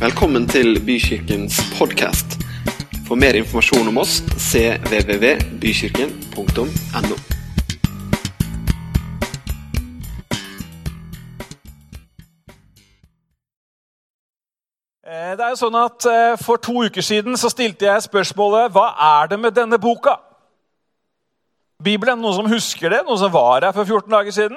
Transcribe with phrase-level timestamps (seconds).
[0.00, 2.26] Velkommen til Bykirkens podkast.
[3.04, 7.16] For mer informasjon om oss cvvvbykirken.no.
[15.04, 18.72] Eh, Det er jo sånn at eh, For to uker siden så stilte jeg spørsmålet
[18.72, 20.16] hva er det med denne boka.
[21.84, 23.04] Bibelen, Noen som husker det?
[23.04, 24.56] Noen som var her for 14 dager siden?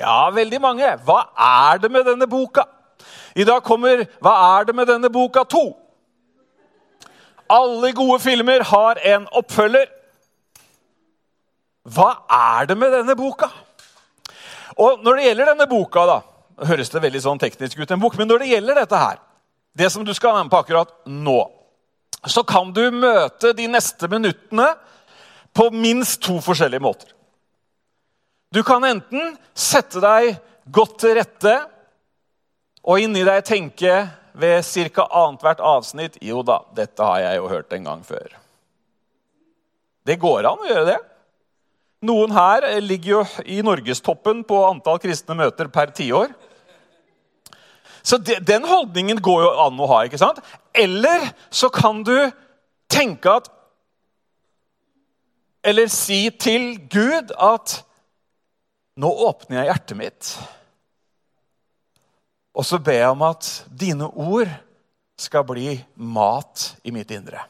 [0.00, 0.88] Ja, veldig mange.
[1.04, 2.64] Hva er det med denne boka?
[3.34, 5.64] I dag kommer Hva er det med denne boka 2?
[7.54, 9.90] Alle gode filmer har en oppfølger.
[11.84, 13.50] Hva er det med denne boka?
[14.80, 16.16] Og når det gjelder denne boka, da,
[16.66, 19.20] høres det veldig sånn teknisk ut, en bok, men når det gjelder dette her,
[19.76, 21.38] det som du skal være med på akkurat nå,
[22.24, 24.70] så kan du møte de neste minuttene
[25.54, 27.12] på minst to forskjellige måter.
[28.54, 30.38] Du kan enten sette deg
[30.72, 31.54] godt til rette
[32.84, 33.94] og inni deg tenke
[34.34, 35.06] ved ca.
[35.08, 38.34] annethvert avsnitt Jo da, dette har jeg jo hørt en gang før.
[40.04, 40.98] Det går an å gjøre det.
[42.04, 46.34] Noen her ligger jo i norgestoppen på antall kristne møter per tiår.
[48.04, 50.02] Så de, Den holdningen går jo an å ha.
[50.04, 50.42] ikke sant?
[50.76, 52.16] Eller så kan du
[52.92, 53.48] tenke at
[55.64, 57.78] Eller si til Gud at
[59.00, 60.34] nå åpner jeg hjertet mitt.
[62.54, 64.50] Og så ber jeg om at dine ord
[65.18, 67.42] skal bli mat i mitt indre.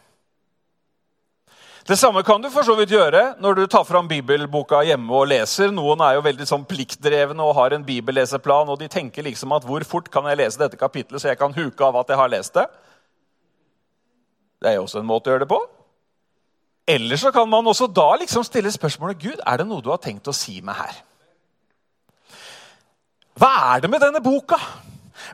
[1.85, 5.27] Det samme kan du for så vidt gjøre når du tar fram bibelboka hjemme og
[5.29, 5.69] leser.
[5.69, 9.67] Noen er jo veldig sånn pliktdrevne og har en bibelleseplan, og de tenker liksom at
[9.69, 12.33] hvor fort kan jeg lese dette kapitlet så jeg kan huke av at jeg har
[12.33, 12.65] lest det?
[14.65, 15.61] Det er jo også en måte å gjøre det på.
[16.89, 20.01] Eller så kan man også da liksom stille spørsmålet Gud, er det noe du har
[20.01, 21.05] tenkt å si meg her.
[23.37, 24.57] Hva er det med denne boka?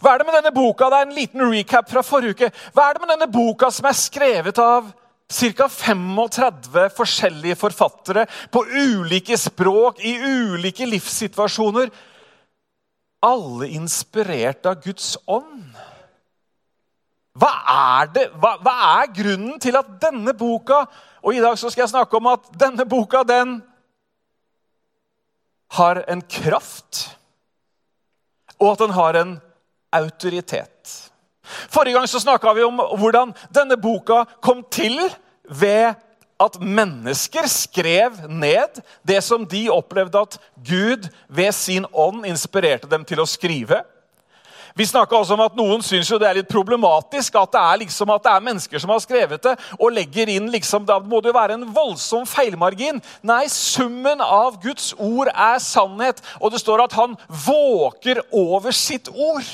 [0.00, 0.88] Hva er det med denne boka?
[0.90, 2.50] Det er en liten recap fra forrige uke.
[2.74, 4.90] Hva er det med denne boka som er skrevet av
[5.30, 5.68] ca.
[5.70, 11.90] 35 forskjellige forfattere på ulike språk, i ulike livssituasjoner?
[13.24, 15.70] Alle inspirert av Guds ånd.
[17.40, 20.80] Hva er, hva, hva er grunnen til at denne boka
[21.22, 23.60] Og i dag så skal jeg snakke om at denne boka den
[25.76, 27.16] har en kraft,
[28.58, 29.36] og at den har en
[29.90, 31.10] autoritet.
[31.70, 35.00] Forrige gang så snakka vi om hvordan denne boka kom til
[35.44, 35.94] ved
[36.40, 43.04] at mennesker skrev ned det som de opplevde at Gud ved sin ånd inspirerte dem
[43.04, 43.82] til å skrive.
[44.74, 48.12] Vi også om at Noen syns jo det er litt problematisk at det er liksom
[48.14, 51.32] at det er mennesker som har skrevet det, og legger inn liksom, Da må det
[51.32, 53.00] jo være en voldsom feilmargin.
[53.26, 59.10] Nei, summen av Guds ord er sannhet, og det står at han våker over sitt
[59.10, 59.44] ord.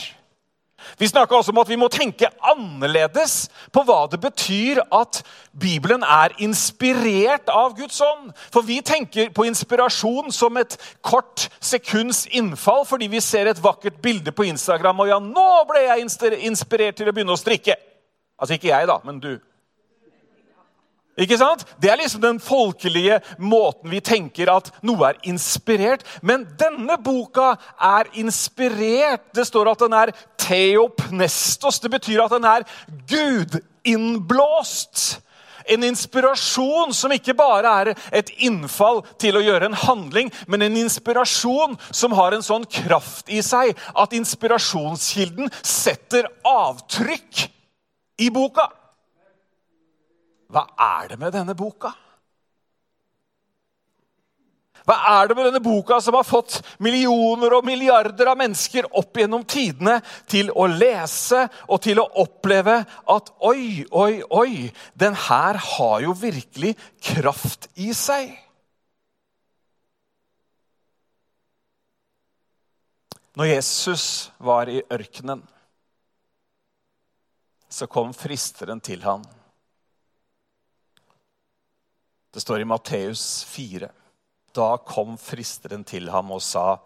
[0.99, 5.23] Vi snakka også om at vi må tenke annerledes på hva det betyr at
[5.57, 8.31] Bibelen er inspirert av Guds ånd.
[8.55, 14.01] For vi tenker på inspirasjon som et kort sekunds innfall fordi vi ser et vakkert
[14.05, 16.07] bilde på Instagram og ja, nå ble jeg
[16.51, 17.77] inspirert til å begynne å strikke.
[18.37, 19.37] Altså ikke jeg, da, men du.
[21.17, 21.63] Ikke sant?
[21.81, 26.05] Det er liksom den folkelige måten vi tenker at noe er inspirert.
[26.21, 29.31] Men denne boka er inspirert.
[29.33, 30.13] Det står at den er
[30.47, 31.81] theopnestos.
[31.83, 32.67] Det betyr at den er
[33.11, 35.21] gudinnblåst.
[35.67, 40.77] En inspirasjon som ikke bare er et innfall til å gjøre en handling, men en
[40.79, 47.49] inspirasjon som har en sånn kraft i seg at inspirasjonskilden setter avtrykk
[48.23, 48.69] i boka.
[50.47, 51.91] Hva er det med denne boka?
[54.87, 59.19] Hva er det med denne boka som har fått millioner og milliarder av mennesker opp
[59.19, 59.97] gjennom tidene
[60.31, 66.15] til å lese og til å oppleve at oi, oi, oi, den her har jo
[66.15, 68.31] virkelig kraft i seg?
[73.37, 74.07] Når Jesus
[74.39, 75.43] var i ørkenen,
[77.69, 79.27] så kom fristeren til ham.
[82.33, 83.91] Det står i Matteus 4.
[84.57, 86.79] Da kom fristeren til ham og sa,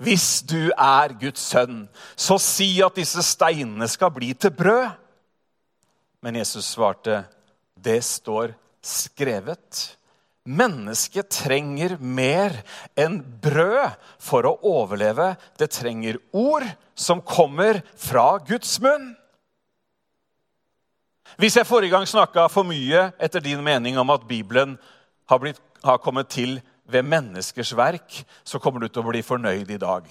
[0.00, 4.90] 'Hvis du er Guds sønn, så si at disse steinene skal bli til brød.'
[6.22, 7.24] Men Jesus svarte,
[7.76, 9.96] 'Det står skrevet.'
[10.46, 12.52] Mennesket trenger mer
[12.96, 15.34] enn brød for å overleve.
[15.58, 16.62] Det trenger ord
[16.94, 19.16] som kommer fra Guds munn.
[21.36, 24.78] Hvis jeg forrige gang snakka for mye etter din mening om at Bibelen
[25.26, 29.70] har, blitt, har kommet til ved menneskers verk, så kommer du til å bli fornøyd
[29.74, 30.06] i dag.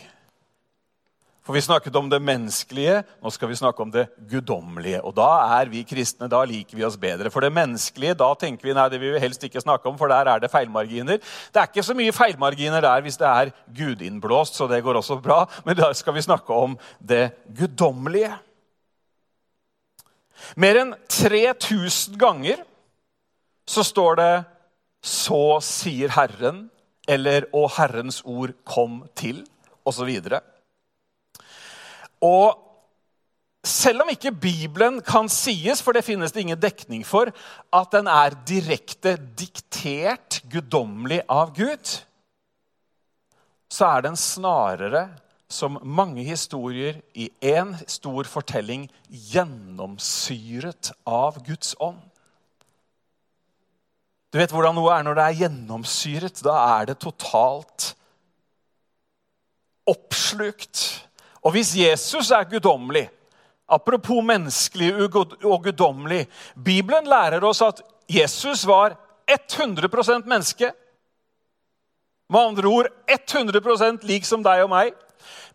[1.45, 5.03] For vi snakket om det menneskelige, nå skal vi snakke om det guddommelige.
[5.05, 5.27] Og da
[5.59, 7.29] er vi kristne, da liker vi oss bedre.
[7.29, 10.09] For det menneskelige, da tenker vi nei, det vil vi helst ikke snakke om, for
[10.09, 11.21] der er det feilmarginer.
[11.21, 15.19] Det er ikke så mye feilmarginer der hvis det er gudinnblåst, så det går også
[15.21, 15.43] bra.
[15.69, 17.27] Men da skal vi snakke om det
[17.59, 18.33] guddommelige.
[20.57, 22.65] Mer enn 3000 ganger
[23.69, 24.33] så står det
[25.05, 26.69] 'Så sier Herren',
[27.07, 29.45] eller 'Og Herrens ord kom til',
[29.85, 30.09] osv.
[32.21, 32.57] Og
[33.65, 37.29] selv om ikke Bibelen kan sies, for det finnes det ingen dekning for,
[37.73, 42.01] at den er direkte diktert guddommelig av Gud,
[43.69, 45.09] så er den snarere,
[45.49, 52.01] som mange historier i én stor fortelling, gjennomsyret av Guds ånd.
[54.35, 56.41] Du vet hvordan noe er når det er gjennomsyret.
[56.43, 57.93] Da er det totalt
[59.87, 60.81] oppslukt
[61.45, 63.05] og hvis Jesus er guddommelig
[63.65, 67.79] Apropos menneskelig og guddommelig Bibelen lærer oss at
[68.09, 68.93] Jesus var
[69.25, 70.69] 100% menneske.
[72.29, 74.93] Med andre ord 100% lik som deg og meg.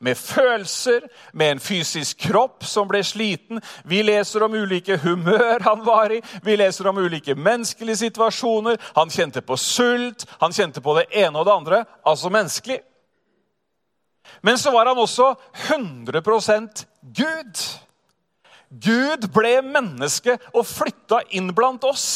[0.00, 3.60] Med følelser, med en fysisk kropp som ble sliten.
[3.84, 8.80] Vi leser om ulike humør han var i, vi leser om ulike menneskelige situasjoner.
[8.96, 11.84] Han kjente på sult, han kjente på det ene og det andre.
[12.06, 12.80] Altså menneskelig.
[14.42, 15.34] Men så var han også
[15.68, 17.64] 100% Gud.
[18.70, 22.06] Gud ble menneske og flytta inn blant oss.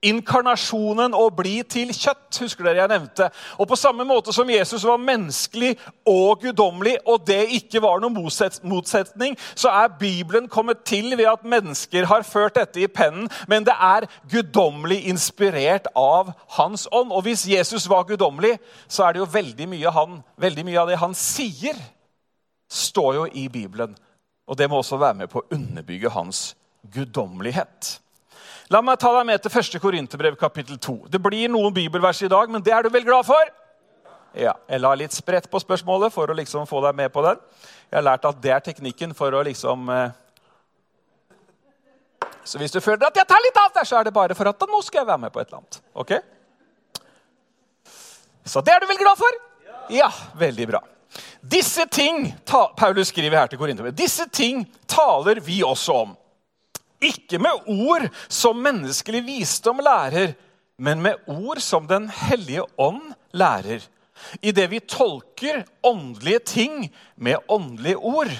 [0.00, 3.26] Inkarnasjonen og bli til kjøtt, husker dere jeg nevnte.
[3.60, 5.74] Og På samme måte som Jesus var menneskelig
[6.08, 11.44] og guddommelig, og det ikke var noen motsetning, så er Bibelen kommet til ved at
[11.44, 17.12] mennesker har ført dette i pennen, men det er guddommelig inspirert av Hans ånd.
[17.12, 18.56] Og hvis Jesus var guddommelig,
[18.88, 21.76] så er det jo veldig mye, han, veldig mye av det han sier,
[22.70, 23.92] står jo i Bibelen.
[24.48, 26.54] Og det må også være med på å underbygge hans
[26.94, 27.98] guddommelighet.
[28.70, 29.80] La meg ta deg med til 1.
[29.82, 30.92] Korinterbrev kapittel 2.
[31.10, 33.48] Det blir noen bibelvers i dag, men det er du vel glad for?
[34.38, 37.40] Ja, Jeg la litt spredt på spørsmålet for å liksom få deg med på den.
[37.90, 40.12] Jeg har lært at det er teknikken for å liksom eh...
[42.46, 44.46] Så hvis du føler at jeg tar litt av der, så er det bare for
[44.46, 45.80] at nå skal jeg være med på et eller annet.
[45.98, 46.14] Ok?
[48.46, 49.42] Så det er du vel glad for?
[49.90, 50.84] Ja, veldig bra.
[51.42, 56.14] Disse ting, Paulus skriver her til Korinterbrevet, disse ting taler vi også om
[57.00, 60.34] ikke med ord som menneskelig visdom lærer,
[60.80, 63.80] men med ord som Den hellige ånd lærer.
[64.42, 68.32] Idet vi tolker åndelige ting med åndelige ord.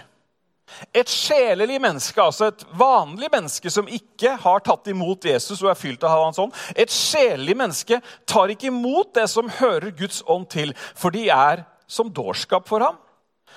[0.95, 5.79] Et sjelelig menneske, altså et vanlig menneske som ikke har tatt imot Jesus og er
[5.79, 7.99] fylt av hans ånd, et sjelelig menneske
[8.29, 12.87] tar ikke imot det som hører Guds ånd til, for de er som dårskap for
[12.87, 13.01] ham.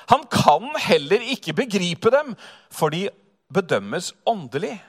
[0.10, 2.34] Han kan heller ikke begripe dem,
[2.74, 3.08] for de
[3.54, 4.80] bedømmes åndelig.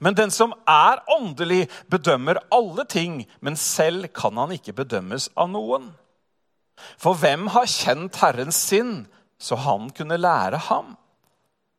[0.00, 5.48] Men den som er åndelig, bedømmer alle ting, men selv kan han ikke bedømmes av
[5.52, 5.88] noen.
[7.00, 9.06] For hvem har kjent Herrens sinn,
[9.40, 10.94] så han kunne lære ham?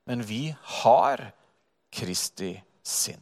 [0.09, 0.49] Men vi
[0.81, 1.29] har
[1.93, 2.55] Kristi
[2.85, 3.21] sinn.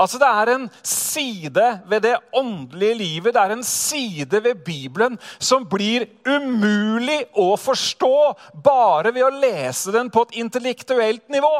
[0.00, 5.18] Altså Det er en side ved det åndelige livet, det er en side ved Bibelen
[5.38, 8.16] som blir umulig å forstå
[8.64, 11.52] bare ved å lese den på et intellektuelt nivå.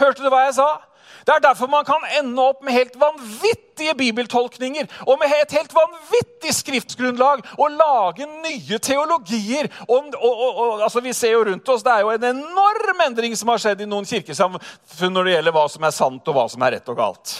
[0.00, 0.70] Hørte du hva jeg sa?
[1.26, 5.74] Det er derfor man kan ende opp med helt vanvittige bibeltolkninger og med et helt
[5.74, 9.68] vanvittig skriftgrunnlag og lage nye teologier.
[9.88, 13.36] Og, og, og, altså vi ser jo rundt oss, Det er jo en enorm endring
[13.36, 16.48] som har skjedd i noen kirkesamfunn når det gjelder hva som er sant og hva
[16.50, 17.36] som er rett og galt.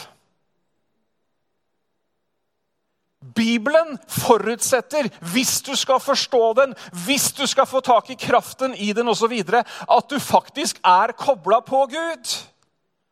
[3.36, 6.72] Bibelen forutsetter, hvis du skal forstå den,
[7.04, 11.60] hvis du skal få tak i kraften i den osv., at du faktisk er kobla
[11.60, 12.32] på Gud.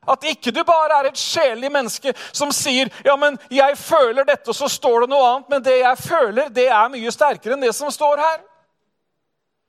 [0.08, 4.48] At ikke du bare er et sjelelig menneske som sier ja, men 'jeg føler dette',
[4.48, 5.48] og så står det noe annet.
[5.48, 8.40] Men det jeg føler, det er mye sterkere enn det som står her.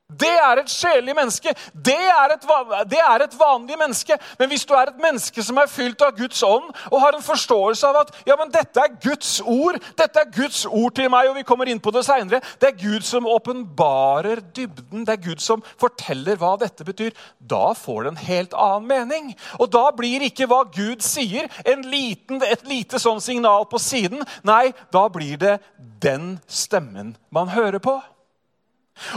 [0.09, 1.51] Det er et sjelelig menneske.
[1.85, 2.45] Det er, et,
[2.89, 4.17] det er, et, vanlig menneske.
[4.39, 7.25] Men hvis du er et menneske som er fylt av Guds ånd og har en
[7.25, 11.29] forståelse av at ja, men dette er Guds ord dette er Guds ord til meg,
[11.29, 15.05] og vi kommer inn på det senere, Det er Gud som åpenbarer dybden.
[15.05, 17.13] Det er Gud som forteller hva dette betyr.
[17.39, 19.33] Da får det en helt annen mening.
[19.59, 21.49] Og da blir ikke hva Gud sier,
[21.89, 24.25] liten, et lite sånn signal på siden.
[24.43, 25.59] Nei, da blir det
[26.01, 27.99] den stemmen man hører på.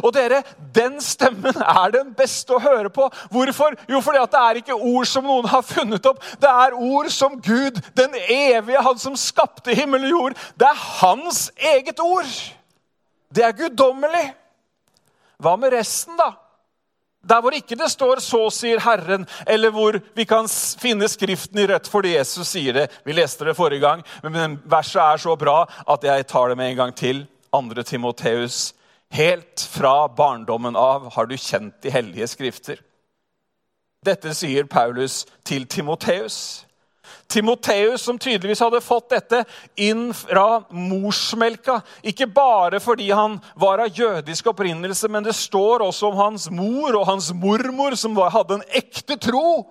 [0.03, 0.43] Og dere,
[0.75, 3.09] Den stemmen er den beste å høre på.
[3.31, 3.77] Hvorfor?
[3.89, 6.23] Jo, fordi at det er ikke ord som noen har funnet opp.
[6.41, 10.39] Det er ord som Gud, den evige, han som skapte himmel og jord.
[10.57, 12.31] Det er hans eget ord.
[13.33, 14.31] Det er guddommelig.
[15.43, 16.33] Hva med resten, da?
[17.23, 20.49] Der hvor ikke det står 'så sier Herren', eller hvor vi kan
[20.79, 22.91] finne Skriften i rødt fordi Jesus sier det.
[23.05, 26.71] Vi leste det forrige gang, men verset er så bra at jeg tar det med
[26.71, 27.27] en gang til.
[27.53, 27.83] 2.
[27.83, 28.75] Timoteus.
[29.13, 32.79] Helt fra barndommen av har du kjent de hellige skrifter.
[34.03, 36.65] Dette sier Paulus til Timoteus.
[37.29, 39.43] Timoteus, som tydeligvis hadde fått dette
[39.77, 41.79] inn fra morsmelka.
[42.09, 46.97] Ikke bare fordi han var av jødisk opprinnelse, men det står også om hans mor
[46.97, 49.67] og hans mormor, som hadde en ekte tro.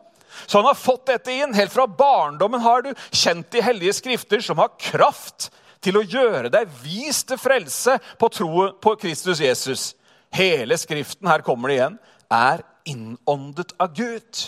[0.46, 1.58] Så han har fått dette inn.
[1.58, 5.50] Helt fra barndommen har du kjent de hellige skrifter, som har kraft
[5.82, 9.92] til å gjøre deg vis til frelse på troen på Kristus Jesus.
[10.32, 12.00] Hele Skriften, her kommer det igjen,
[12.32, 14.44] er innåndet av Gud.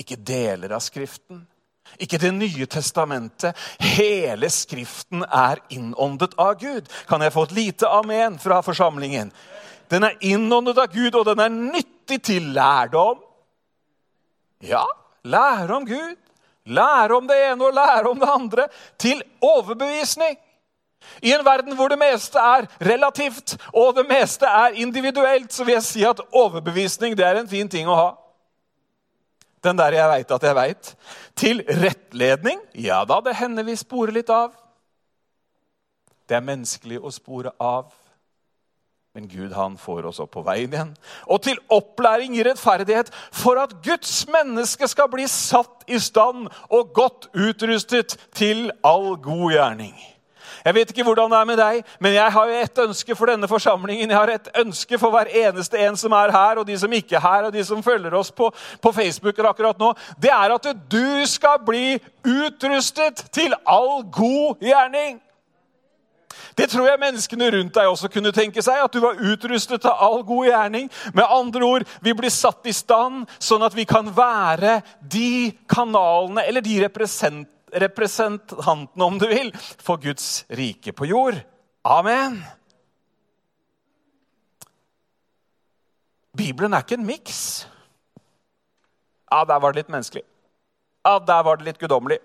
[0.00, 1.44] Ikke deler av Skriften,
[1.98, 3.56] ikke Det nye testamentet.
[3.82, 6.86] Hele Skriften er innåndet av Gud.
[7.08, 9.32] Kan jeg få et lite amen fra forsamlingen?
[9.90, 13.18] Den er innåndet av Gud, og den er nyttig til lærdom.
[14.62, 14.84] Ja,
[15.24, 16.29] lære om Gud.
[16.66, 18.68] Lære om det ene og lære om det andre.
[18.98, 20.38] Til overbevisning.
[21.22, 25.78] I en verden hvor det meste er relativt og det meste er individuelt, så vil
[25.78, 28.10] jeg si at overbevisning det er en fin ting å ha.
[29.64, 30.94] Den der 'jeg veit at jeg veit'.
[31.36, 32.60] Til rettledning.
[32.74, 34.52] Ja da, det hender vi sporer litt av.
[36.28, 37.92] Det er menneskelig å spore av.
[39.14, 40.92] Men Gud han får oss opp på veien igjen.
[41.26, 46.92] Og til opplæring i rettferdighet, for at Guds menneske skal bli satt i stand og
[46.94, 49.96] godt utrustet til all god gjerning.
[50.64, 53.32] Jeg vet ikke hvordan det er med deg, men jeg har jo et ønske for
[53.32, 54.10] denne forsamlingen.
[54.12, 57.16] Jeg har et ønske for hver eneste en som er her, og de som ikke
[57.16, 58.50] er her, og de som følger oss på,
[58.82, 59.90] på Facebook akkurat nå.
[60.22, 65.18] Det er at du skal bli utrustet til all god gjerning.
[66.54, 68.84] Det tror jeg menneskene rundt deg også kunne tenke seg.
[68.84, 70.90] At du var utrustet til all god gjerning.
[71.14, 76.44] Med andre ord, vi blir satt i stand sånn at vi kan være de kanalene
[76.46, 81.42] eller de representantene, om du vil, for Guds rike på jord.
[81.86, 82.44] Amen.
[86.36, 87.66] Bibelen er ikke en miks.
[89.30, 90.24] Ja, der var det litt menneskelig.
[91.06, 92.18] Ja, der var det litt guddommelig.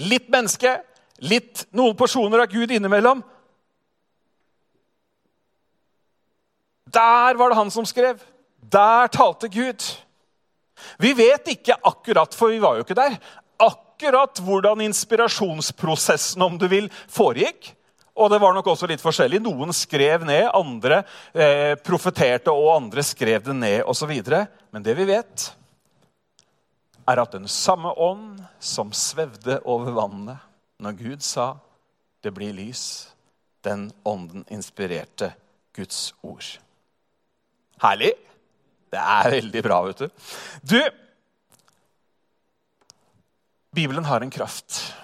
[0.00, 0.78] Litt menneske,
[1.20, 3.22] litt noen porsjoner av Gud innimellom.
[6.90, 8.22] Der var det han som skrev.
[8.60, 9.84] Der talte Gud.
[10.98, 13.18] Vi vet ikke akkurat, for vi var jo ikke der,
[13.60, 17.74] akkurat hvordan inspirasjonsprosessen om du vil, foregikk.
[18.16, 19.42] Og det var nok også litt forskjellig.
[19.44, 24.12] Noen skrev ned, andre eh, profeterte, og andre skrev det ned osv.
[24.72, 25.46] Men det vi vet,
[27.08, 30.49] er at den samme ånd som svevde over vannet
[30.80, 31.58] når Gud sa
[32.22, 33.08] 'det blir lys',
[33.64, 35.34] den ånden inspirerte
[35.72, 36.60] Guds ord.
[37.82, 38.12] Herlig!
[38.90, 40.08] Det er veldig bra, vet du.
[40.62, 40.90] Du,
[43.72, 44.94] Bibelen har en kraft.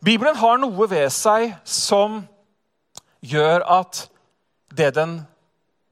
[0.00, 2.24] Bibelen har noe ved seg som
[3.20, 4.08] gjør at
[4.72, 5.20] det den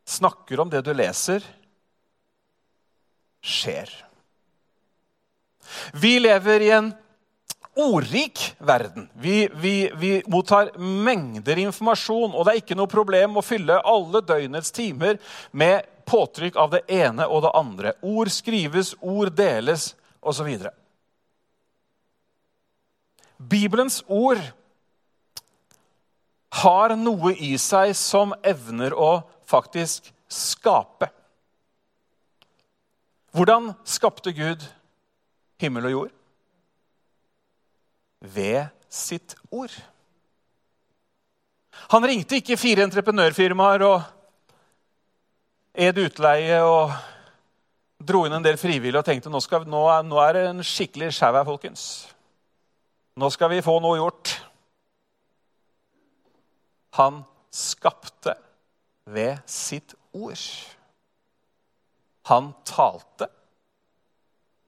[0.09, 1.45] snakker om, det du leser,
[3.45, 4.08] skjer.
[5.93, 6.93] Vi lever i en
[7.79, 9.09] ordrik verden.
[9.15, 14.23] Vi, vi, vi, mottar mengder informasjon, og det er ikke noe problem å fylle alle
[14.27, 15.21] døgnets timer
[15.51, 17.95] med påtrykk av det ene og det andre.
[18.03, 20.49] Ord skrives, ord deles, osv.
[23.39, 24.41] Bibelens ord
[26.65, 31.13] har noe i seg som evner å faktisk skape.
[33.37, 34.65] Hvordan skapte Gud
[35.63, 36.15] himmel og jord?
[38.21, 39.75] Ved sitt ord.
[41.93, 44.01] Han ringte ikke fire entreprenørfirmaer og
[45.79, 46.91] ed utleie og
[47.99, 50.65] dro inn en del frivillige og tenkte nå, skal, nå, er, nå er det en
[50.67, 51.85] skikkelig sjau her, folkens.
[53.19, 54.35] Nå skal vi få noe gjort.
[56.99, 57.23] Han
[57.55, 58.35] skapte
[59.09, 60.43] ved sitt ord.
[62.29, 63.31] Han talte,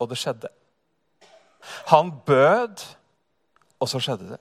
[0.00, 0.50] og det skjedde.
[1.90, 2.86] Han bød,
[3.80, 4.40] og så skjedde det.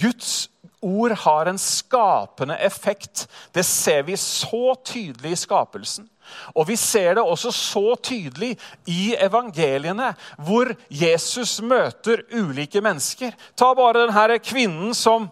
[0.00, 0.50] Guds
[0.84, 3.26] ord har en skapende effekt.
[3.54, 6.08] Det ser vi så tydelig i skapelsen.
[6.56, 8.54] Og vi ser det også så tydelig
[8.88, 13.34] i evangeliene, hvor Jesus møter ulike mennesker.
[13.56, 15.28] Ta bare denne kvinnen som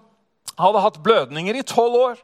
[0.58, 2.20] hadde hatt blødninger i tolv år.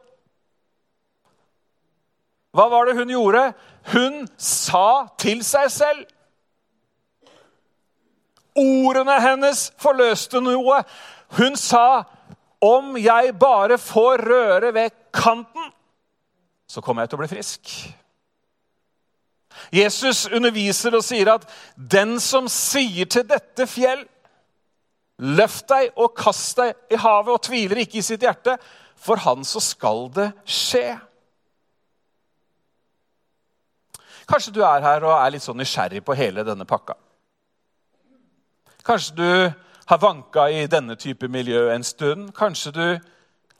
[2.53, 3.51] Hva var det hun gjorde?
[3.93, 6.05] Hun sa til seg selv.
[8.59, 10.83] Ordene hennes forløste noe.
[11.37, 12.03] Hun sa
[12.59, 15.69] Om jeg bare får røre ved kanten,
[16.67, 17.71] så kommer jeg til å bli frisk.
[19.71, 24.03] Jesus underviser og sier at den som sier til dette fjell
[25.19, 28.55] Løft deg og kast deg i havet, og tviler ikke i sitt hjerte.
[28.99, 30.93] For han så skal det skje.
[34.29, 36.95] Kanskje du er her og er litt sånn nysgjerrig på hele denne pakka.
[38.89, 39.51] Kanskje du
[39.85, 42.31] har vanka i denne type miljø en stund.
[42.33, 42.85] Kanskje du,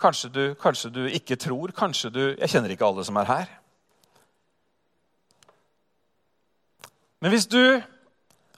[0.02, 1.70] kanskje du, kanskje du ikke tror.
[1.70, 3.52] Kanskje du Jeg kjenner ikke alle som er her.
[7.22, 7.62] Men hvis du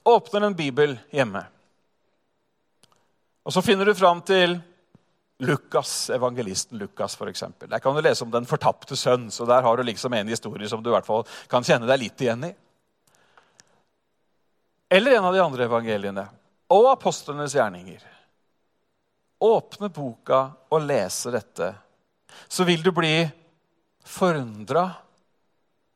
[0.07, 1.43] åpner en bibel hjemme,
[3.43, 4.55] og så finner du fram til
[5.43, 7.49] Lukas, evangelisten Lukas, f.eks.
[7.67, 10.71] Der kan du lese om den fortapte sønn, så der har du liksom en historie
[10.71, 12.57] som du i hvert fall kan kjenne deg litt igjen i.
[14.87, 16.31] Eller en av de andre evangeliene.
[16.71, 18.03] Og apostlenes gjerninger.
[19.41, 21.71] Åpne boka og lese dette,
[22.47, 23.25] så vil du bli
[24.05, 24.85] forundra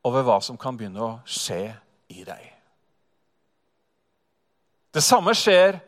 [0.06, 1.62] over hva som kan begynne å skje
[2.12, 2.44] i deg.
[4.92, 5.78] Det samme skjer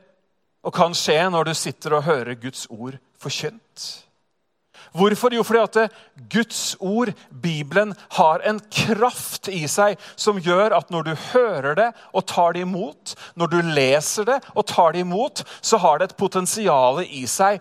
[0.67, 3.87] og kan skje når du sitter og hører Guds ord forkynt.
[4.97, 5.35] Hvorfor?
[5.35, 5.97] Jo, fordi at
[6.33, 11.89] Guds ord, Bibelen, har en kraft i seg som gjør at når du hører det
[12.13, 16.11] og tar det imot, når du leser det og tar det imot, så har det
[16.11, 17.61] et potensial i seg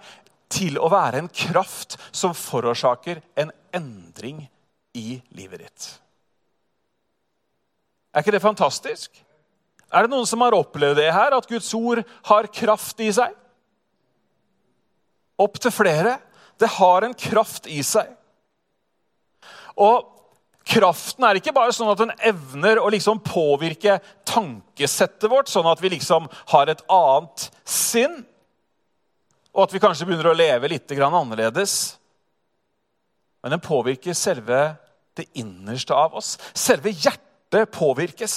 [0.53, 4.45] til å være en kraft som forårsaker en endring
[4.95, 5.87] i livet ditt.
[8.13, 9.11] Er ikke det fantastisk?
[9.93, 13.35] Er det noen som har opplevd det her, at Guds ord har kraft i seg?
[15.37, 16.17] Opp til flere.
[16.57, 18.09] Det har en kraft i seg.
[19.77, 20.07] Og
[20.67, 25.81] kraften er ikke bare sånn at den evner å liksom påvirke tankesettet vårt, sånn at
[25.83, 28.19] vi liksom har et annet sinn,
[29.53, 31.97] og at vi kanskje begynner å leve litt annerledes.
[33.41, 34.75] Men den påvirker selve
[35.17, 36.35] det innerste av oss.
[36.53, 38.35] Selve hjertet påvirkes.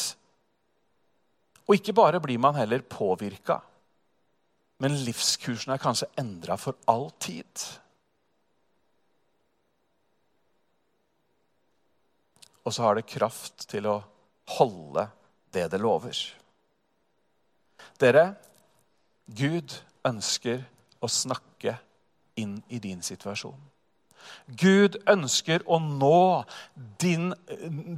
[1.68, 3.60] Og ikke bare blir man heller påvirka,
[4.80, 7.66] men livskursen er kanskje endra for all tid.
[12.64, 14.00] Og så har det kraft til å
[14.56, 15.06] holde
[15.54, 16.16] det det lover.
[18.00, 18.26] Dere,
[19.26, 19.74] Gud
[20.06, 20.62] ønsker
[21.00, 21.76] å snakke
[22.40, 23.58] inn i din situasjon.
[24.60, 26.44] Gud ønsker å nå
[27.00, 27.30] din,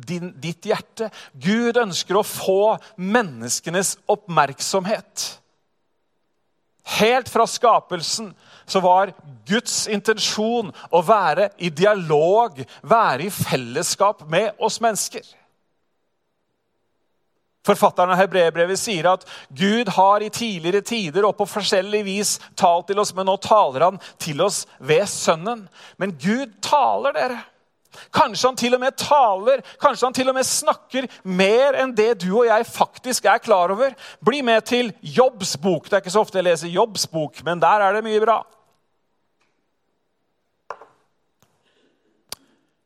[0.07, 1.11] din, ditt hjerte.
[1.35, 5.42] Gud ønsker å få menneskenes oppmerksomhet.
[6.83, 8.33] Helt fra skapelsen
[8.67, 9.13] så var
[9.47, 15.23] Guds intensjon å være i dialog, være i fellesskap med oss mennesker.
[17.63, 19.23] Forfatteren av Hebreerbrevet sier at
[19.55, 23.87] Gud har i tidligere tider og på forskjellig vis talt til oss, men nå taler
[23.87, 25.69] han til oss ved Sønnen.
[26.03, 27.39] Men Gud taler, dere.
[28.15, 32.15] Kanskje han til og med taler, kanskje han til og med snakker mer enn det
[32.25, 33.93] du og jeg faktisk er klar over.
[34.25, 35.89] Bli med til Jobbs bok.
[35.89, 38.41] Det er ikke så ofte jeg leser Jobbs bok, men der er det mye bra.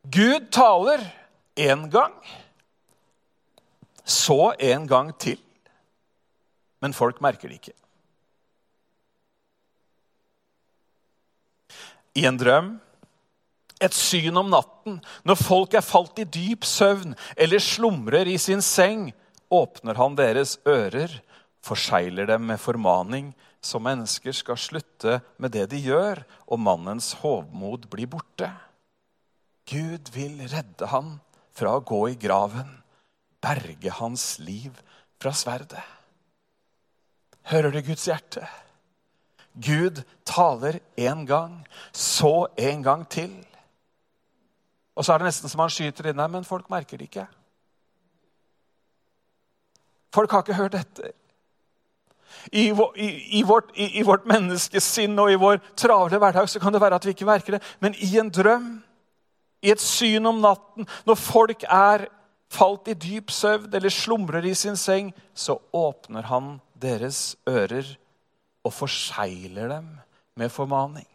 [0.07, 1.01] Gud taler
[1.57, 2.13] én gang
[4.07, 5.39] så en gang til.
[6.79, 7.73] Men folk merker det ikke.
[12.17, 12.69] I en drøm,
[13.83, 18.63] et syn om natten, når folk er falt i dyp søvn eller slumrer i sin
[18.65, 19.11] seng,
[19.53, 21.11] åpner han deres ører,
[21.63, 27.89] forsegler dem med formaning, så mennesker skal slutte med det de gjør, og mannens hovmod
[27.91, 28.49] blir borte.
[29.67, 31.17] Gud vil redde han
[31.57, 32.77] fra å gå i graven
[33.43, 34.75] berge hans liv
[35.21, 35.83] fra sverdet.
[37.47, 38.43] Hører du Guds hjerte?
[39.57, 43.31] Gud taler én gang, så en gang til.
[44.97, 47.27] Og så er det nesten som han skyter inn her, men folk merker det ikke.
[50.13, 51.13] Folk har ikke hørt etter.
[52.51, 53.07] I, i,
[53.39, 57.05] i, vårt, i, vårt, menneskesinn og i vår travle hverdag så kan det være at
[57.05, 57.63] vi ikke merker det.
[57.83, 58.69] Men i en drøm,
[59.61, 62.07] i et syn om natten, når folk er
[62.53, 67.89] falt i dyp søvn eller slumrer i sin seng, så åpner han deres ører
[68.65, 69.91] og forsegler dem
[70.39, 71.07] med formaning.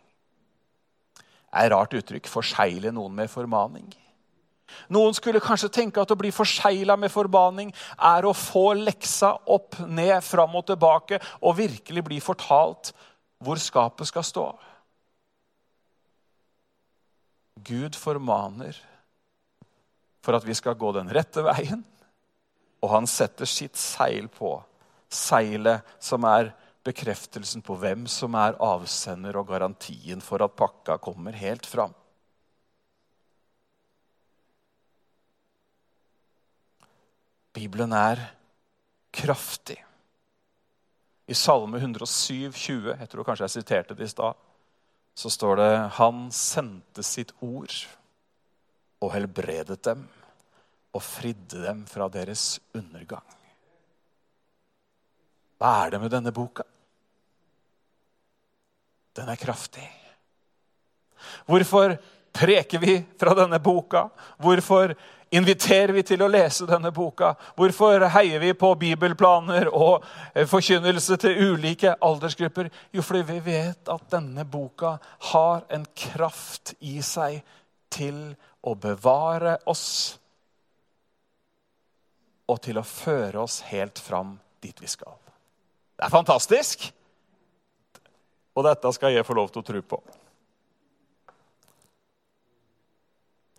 [1.52, 3.92] Er rart uttrykk 'forsegle noen med formaning'.
[4.88, 9.78] Noen skulle kanskje tenke at å bli forsegla med formaning er å få leksa opp,
[9.86, 12.92] ned, fram og tilbake og virkelig bli fortalt
[13.42, 14.46] hvor skapet skal stå.
[17.62, 18.78] Gud formaner
[20.22, 21.82] for at vi skal gå den rette veien.
[22.82, 24.56] Og han setter sitt seil på,
[25.12, 26.50] seilet som er
[26.86, 31.94] bekreftelsen på hvem som er avsender, og garantien for at pakka kommer helt fram.
[37.52, 38.20] Bibelen er
[39.12, 39.76] kraftig.
[41.28, 44.38] I Salme 107, 20, jeg tror kanskje jeg siterte det i stad,
[45.14, 47.76] så står det Han sendte sitt ord
[49.02, 50.06] og helbredet dem
[50.92, 53.24] og fridde dem fra deres undergang.
[55.62, 56.64] Hva er det med denne boka?
[59.14, 59.84] Den er kraftig.
[61.46, 61.94] Hvorfor
[62.34, 64.08] preker vi fra denne boka?
[64.42, 64.96] Hvorfor
[65.30, 67.36] inviterer vi til å lese denne boka?
[67.54, 70.02] Hvorfor heier vi på bibelplaner og
[70.50, 72.66] forkynnelse til ulike aldersgrupper?
[72.90, 74.96] Jo, fordi vi vet at denne boka
[75.30, 77.38] har en kraft i seg
[77.92, 78.32] til
[78.66, 79.86] å bevare oss
[82.50, 85.21] og til å føre oss helt fram dit vi skal.
[86.02, 86.88] Det er fantastisk!
[88.58, 89.98] Og dette skal jeg få lov til å tro på.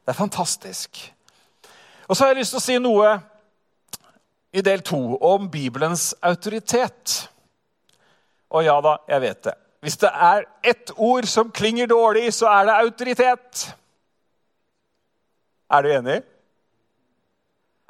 [0.03, 0.99] Det er fantastisk.
[2.10, 3.13] Og så har jeg lyst til å si noe
[4.51, 7.15] i del to om Bibelens autoritet.
[8.51, 9.58] Og ja da, jeg vet det.
[9.79, 10.43] Hvis det er
[10.75, 13.67] ett ord som klinger dårlig, så er det autoritet.
[15.71, 16.19] Er du enig?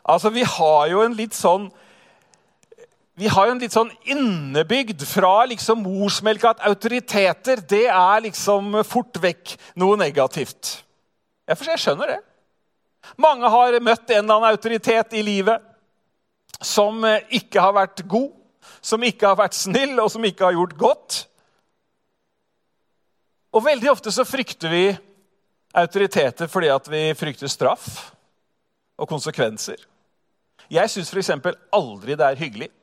[0.05, 1.71] Altså, Vi har jo en litt sånn
[3.15, 8.79] vi har jo en litt sånn innebygd fra liksom morsmelka at autoriteter det er liksom
[8.89, 10.79] fort vekk noe negativt.
[11.45, 12.21] Jeg, for jeg skjønner det.
[13.21, 15.61] Mange har møtt en eller annen autoritet i livet
[16.63, 18.31] som eh, ikke har vært god,
[18.81, 21.21] som ikke har vært snill, og som ikke har gjort godt.
[23.53, 24.85] Og veldig ofte så frykter vi
[25.77, 27.89] autoriteter fordi at vi frykter straff
[28.97, 29.77] og konsekvenser.
[30.73, 31.35] Jeg syns f.eks.
[31.75, 32.73] aldri det er hyggelig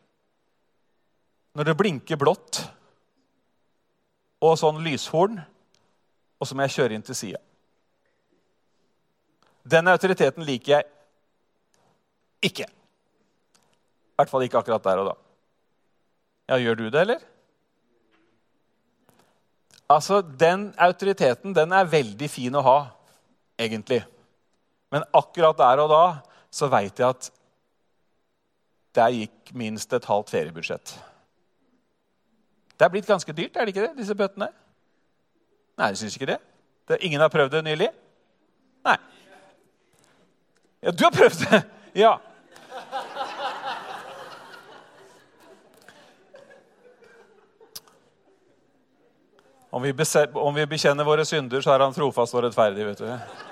[1.56, 2.62] når det blinker blått
[4.40, 5.40] og sånn lyshorn,
[6.40, 7.40] og så må jeg kjøre inn til sida.
[9.70, 10.86] Den autoriteten liker jeg
[12.50, 12.64] ikke.
[12.64, 15.18] I hvert fall ikke akkurat der og da.
[16.50, 17.20] Ja, Gjør du det, eller?
[19.90, 22.78] Altså, Den autoriteten den er veldig fin å ha,
[23.58, 24.00] egentlig.
[24.90, 26.04] Men akkurat der og da
[26.50, 27.30] så veit jeg at
[28.96, 30.96] der gikk minst et halvt feriebudsjett.
[32.80, 34.46] Det er blitt ganske dyrt, er det ikke det, disse bøttene?
[35.76, 36.38] Nei, jeg syns ikke det.
[36.88, 36.96] det.
[37.04, 37.90] Ingen har prøvd det nylig?
[38.88, 38.94] Nei.
[40.80, 41.60] Ja, du har prøvd det!
[42.00, 42.14] Ja.
[49.70, 52.86] Om vi, bekjenner våre synder, så er han trofast og rettferdig.
[52.86, 53.49] vet du.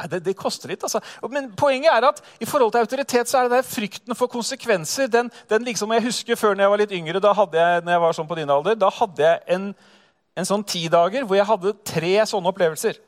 [0.00, 1.02] Nei, det, det, koster litt, altså.
[1.28, 5.10] Men poenget er at i forhold til autoritet så er det der frykten for konsekvenser.
[5.12, 7.92] Den, den liksom, Jeg husker før når jeg var litt yngre, da hadde jeg, når
[7.92, 9.66] jeg var sånn på din alder, da hadde jeg en,
[10.40, 13.00] en sånn ti dager hvor jeg hadde tre sånne opplevelser.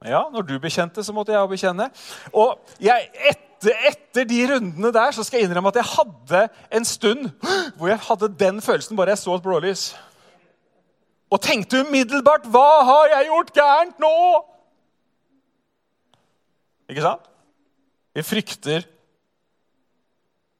[0.00, 1.90] Ja, når du bekjente, så måtte jeg òg bekjenne.
[2.32, 6.44] Og jeg, etter, etter, de rundene der så skal jeg innrømme at jeg hadde
[6.76, 7.26] en stund
[7.76, 9.90] hvor jeg hadde den følelsen bare jeg så et blålys
[11.30, 14.44] og tenkte umiddelbart 'Hva har jeg gjort gærent nå?'
[16.90, 17.22] Ikke sant?
[18.14, 18.86] Vi frykter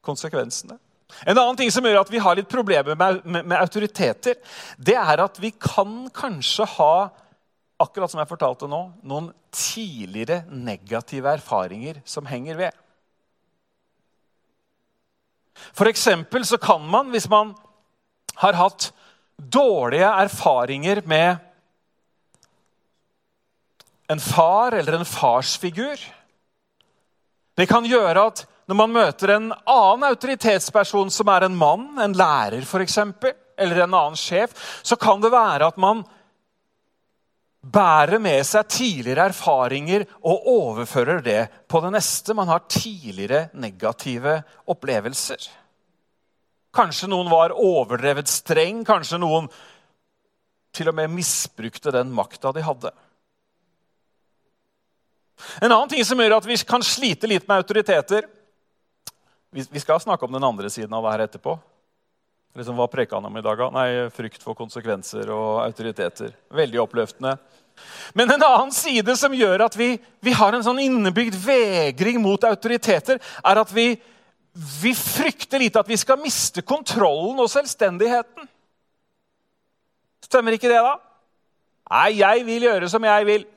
[0.01, 0.79] konsekvensene.
[1.27, 4.37] En annen ting som gjør at vi har litt problemer med, med, med, autoriteter,
[4.79, 7.09] det er at vi kan kanskje ha
[7.81, 12.77] akkurat som jeg fortalte nå, noen tidligere negative erfaringer som henger ved.
[15.75, 17.53] For så kan man, hvis man
[18.41, 18.91] har hatt
[19.49, 21.35] dårlige erfaringer med
[24.11, 25.99] en far eller en farsfigur.
[27.55, 32.15] Det kan gjøre at når man møter en annen autoritetsperson som er en mann, en
[32.15, 32.97] lærer f.eks.,
[33.61, 36.03] eller en annen sjef, så kan det være at man
[37.61, 42.33] bærer med seg tidligere erfaringer og overfører det på det neste.
[42.37, 44.39] Man har tidligere negative
[44.71, 45.45] opplevelser.
[46.75, 48.85] Kanskje noen var overdrevet streng.
[48.87, 49.49] Kanskje noen
[50.71, 52.93] til og med misbrukte den makta de hadde.
[55.59, 58.27] En annen ting som gjør at vi kan slite litt med autoriteter
[59.51, 61.57] Vi skal snakke om den andre siden av det her etterpå.
[62.55, 63.63] Liksom, hva preka han om i dag?
[63.71, 66.31] Nei, Frykt for konsekvenser og autoriteter.
[66.55, 67.33] Veldig oppløftende.
[68.15, 72.43] Men en annen side som gjør at vi, vi har en sånn innebygd vegring mot
[72.47, 73.93] autoriteter, er at vi
[74.53, 78.49] vi frykter litt at vi skal miste kontrollen og selvstendigheten.
[80.27, 80.97] Stemmer ikke det, da?
[81.91, 83.47] Nei, jeg vil gjøre som jeg vil.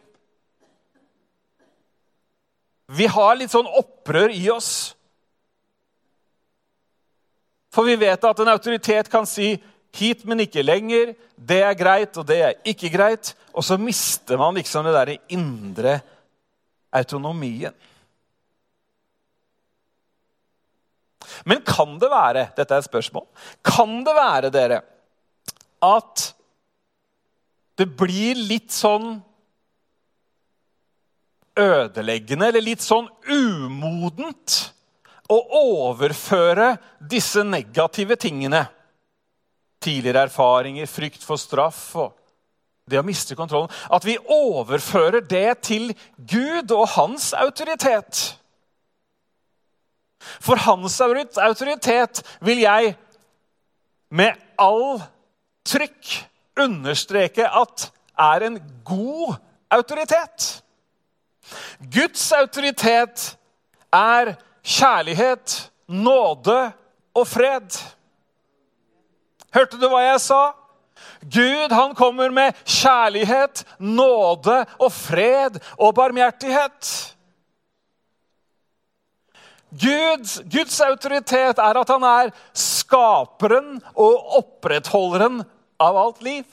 [2.92, 4.94] vi har litt sånn opprør i oss.
[7.74, 9.56] For vi vet at en autoritet kan si
[9.94, 11.14] 'hit, men ikke lenger'.
[11.36, 13.34] Det er greit, og det er ikke greit.
[13.54, 16.00] Og så mister man liksom det derre indre
[16.92, 17.74] autonomien.
[21.44, 23.26] Men kan det være dette er et spørsmål,
[23.66, 24.80] kan det være, dere,
[25.84, 26.28] at
[27.78, 29.16] det blir litt sånn
[31.58, 34.60] ødeleggende, eller litt sånn umodent,
[35.32, 38.66] å overføre disse negative tingene
[39.84, 42.12] Tidligere erfaringer, frykt for straff og
[42.88, 48.34] det å miste kontrollen At vi overfører det til Gud og hans autoritet.
[50.40, 52.94] For hans autoritet vil jeg
[54.14, 55.02] med all
[55.66, 56.12] trykk
[56.60, 57.88] understreke at
[58.20, 59.36] er en god
[59.74, 60.62] autoritet.
[61.92, 63.36] Guds autoritet
[63.92, 64.34] er
[64.64, 66.58] kjærlighet, nåde
[67.14, 67.80] og fred.
[69.54, 70.42] Hørte du hva jeg sa?
[71.24, 77.13] Gud han kommer med kjærlighet, nåde og fred og barmhjertighet.
[79.80, 85.42] Gud, Guds autoritet er at han er skaperen og opprettholderen
[85.82, 86.44] av alt liv.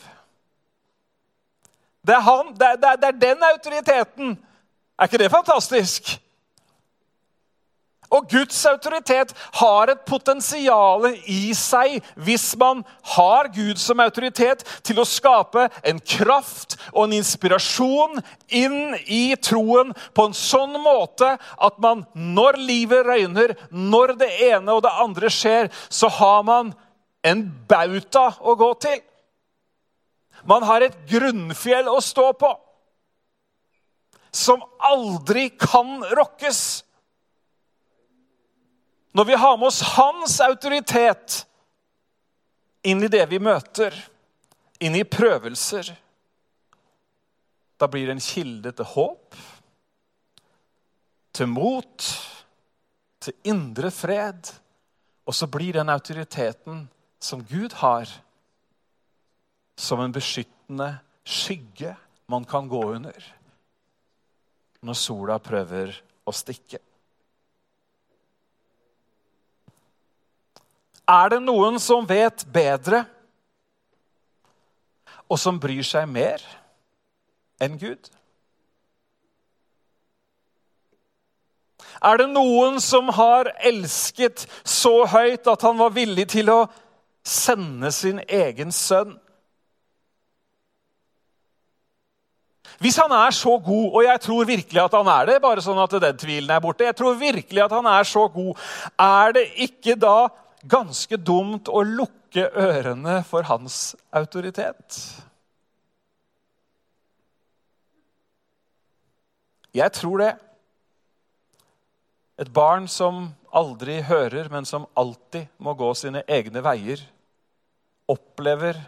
[2.01, 4.34] Det er, han, det, det, det er den autoriteten.
[4.97, 6.15] Er ikke det fantastisk?
[8.12, 15.00] Og Guds autoritet har et potensial i seg hvis man har Gud som autoritet til
[15.00, 21.80] å skape en kraft og en inspirasjon inn i troen på en sånn måte at
[21.84, 26.74] man, når livet røyner, når det ene og det andre skjer, så har man
[27.24, 29.00] en bauta å gå til.
[30.43, 32.52] Man har et grunnfjell å stå på
[34.32, 36.82] som aldri kan rokkes.
[39.12, 41.41] Når vi har med oss hans autoritet
[42.88, 43.95] inn i det vi møter,
[44.82, 45.91] inn i prøvelser,
[47.78, 49.38] da blir det en kilde til håp,
[51.34, 52.08] til mot,
[53.21, 54.52] til indre fred.
[55.26, 56.86] Og så blir den autoriteten
[57.21, 58.10] som Gud har,
[59.78, 60.95] som en beskyttende
[61.26, 61.95] skygge
[62.32, 63.28] man kan gå under
[64.82, 65.93] når sola prøver
[66.26, 66.80] å stikke.
[71.12, 73.04] Er det noen som vet bedre,
[75.32, 76.43] og som bryr seg mer
[77.62, 78.10] enn Gud?
[82.02, 86.62] Er det noen som har elsket så høyt at han var villig til å
[87.28, 89.13] sende sin egen sønn?
[92.82, 95.78] Hvis han er så god, og jeg tror virkelig at han er det, bare sånn
[95.84, 98.58] at den tvilen er borte, jeg tror virkelig at han er så god,
[98.97, 100.15] er det ikke da
[100.63, 104.97] ganske dumt å lukke ørene for hans autoritet.
[109.71, 110.32] Jeg tror det.
[112.41, 117.04] Et barn som aldri hører, men som alltid må gå sine egne veier,
[118.10, 118.80] opplever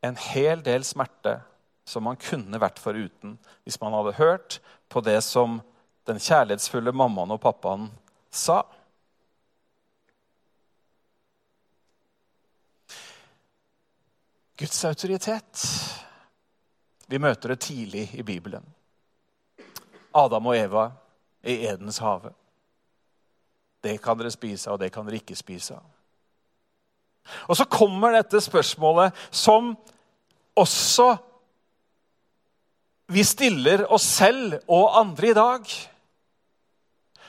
[0.00, 1.40] en hel del smerte
[1.84, 3.34] som man kunne vært foruten
[3.66, 5.58] hvis man hadde hørt på det som
[6.08, 7.88] den kjærlighetsfulle mammaen og pappaen
[8.32, 8.62] sa.
[14.60, 15.62] Guds autoritet.
[17.08, 18.64] Vi møter det tidlig i Bibelen.
[20.12, 20.90] Adam og Eva
[21.40, 22.34] i Edens hage.
[23.80, 25.86] Det kan dere spise av, og det kan dere ikke spise av.
[27.48, 29.72] Og så kommer dette spørsmålet som
[30.58, 31.14] også
[33.10, 35.72] vi stiller oss selv og andre i dag.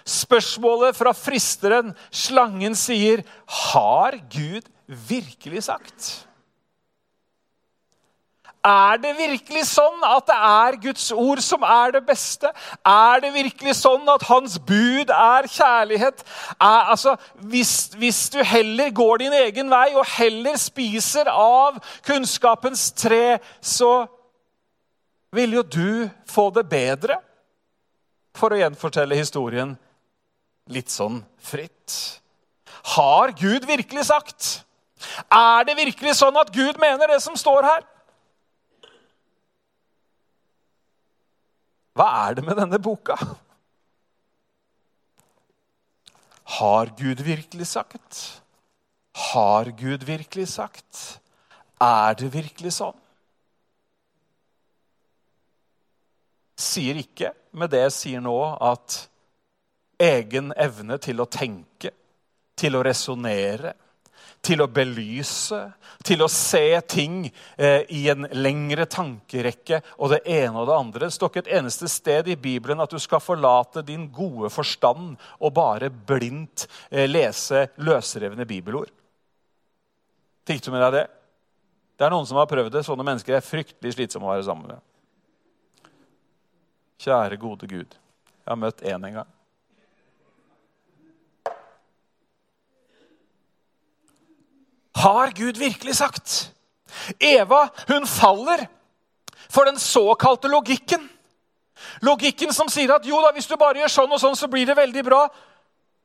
[0.03, 6.30] Spørsmålet fra fristeren, slangen, sier, 'Har Gud virkelig sagt?'
[8.61, 12.51] Er det virkelig sånn at det er Guds ord som er det beste?
[12.85, 16.21] Er det virkelig sånn at hans bud er kjærlighet?
[16.59, 17.15] Er, altså,
[17.49, 24.05] hvis, hvis, du heller går din egen vei og heller spiser av kunnskapens tre, så
[25.33, 27.17] vil jo du få det bedre.
[28.37, 29.73] For å gjenfortelle historien
[30.71, 31.97] litt sånn fritt.
[32.93, 34.51] Har Gud virkelig sagt?
[35.33, 37.89] Er det virkelig sånn at Gud mener det som står her?
[42.01, 43.13] Hva er det med denne boka?
[46.57, 48.41] Har Gud virkelig sagt?
[49.31, 51.21] Har Gud virkelig sagt?
[51.77, 52.97] Er det virkelig sånn?
[56.61, 58.97] sier ikke med det jeg sier nå, at
[60.01, 61.93] egen evne til å tenke,
[62.57, 63.73] til å resonnere,
[64.41, 65.59] til å belyse,
[66.03, 67.27] til å se ting
[67.57, 71.05] eh, i en lengre tankerekke og det ene og det andre.
[71.05, 75.13] Det står ikke et eneste sted i Bibelen at du skal forlate din gode forstand
[75.39, 78.89] og bare blindt eh, lese løsrevne bibelord.
[80.49, 81.05] Fikk du med deg det?
[82.01, 82.81] Det er noen som har prøvd det.
[82.87, 84.81] Sånne mennesker er fryktelig slitsomme å være sammen med.
[87.01, 87.93] Kjære, gode Gud.
[88.41, 89.29] Jeg har møtt én en gang.
[95.01, 96.51] Har Gud virkelig sagt?
[97.19, 98.67] Eva hun faller
[99.49, 101.09] for den såkalte logikken.
[102.01, 104.67] Logikken som sier at jo da, hvis du bare gjør sånn og sånn, så blir
[104.69, 105.21] det veldig bra.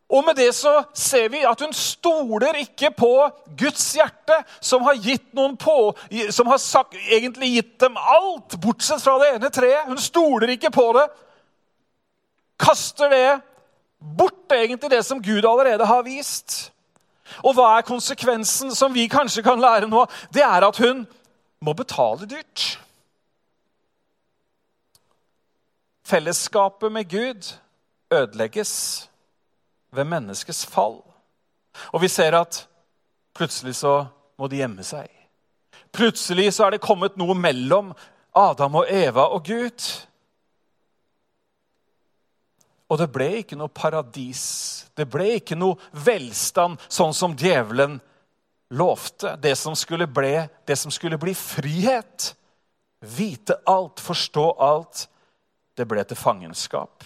[0.06, 3.11] Og med det så ser vi at hun stoler ikke på
[3.59, 5.90] Guds hjerte, som har gitt noen på,
[6.30, 9.88] som har sagt, egentlig gitt dem alt, bortsett fra det ene treet.
[9.90, 11.09] Hun stoler ikke på det.
[12.62, 13.40] Kaster det
[13.98, 16.70] bort, egentlig det som Gud allerede har vist.
[17.43, 20.05] Og hva er konsekvensen som vi kanskje kan lære nå?
[20.35, 21.07] Det er at hun
[21.61, 22.79] må betale dyrt.
[26.07, 27.55] Fellesskapet med Gud
[28.12, 29.11] ødelegges
[29.91, 31.01] ved menneskets fall.
[31.93, 32.69] Og vi ser at
[33.35, 34.05] plutselig så
[34.39, 35.09] må de gjemme seg.
[35.93, 37.93] Plutselig så er det kommet noe mellom
[38.37, 40.06] Adam og Eva og Gud.
[42.87, 44.44] Og det ble ikke noe paradis.
[44.94, 47.99] Det ble ikke noe velstand, sånn som djevelen
[48.70, 49.35] lovte.
[49.42, 52.33] Det som skulle, bli, det som skulle bli frihet,
[53.03, 55.07] vite alt, forstå alt,
[55.77, 57.05] det ble til fangenskap.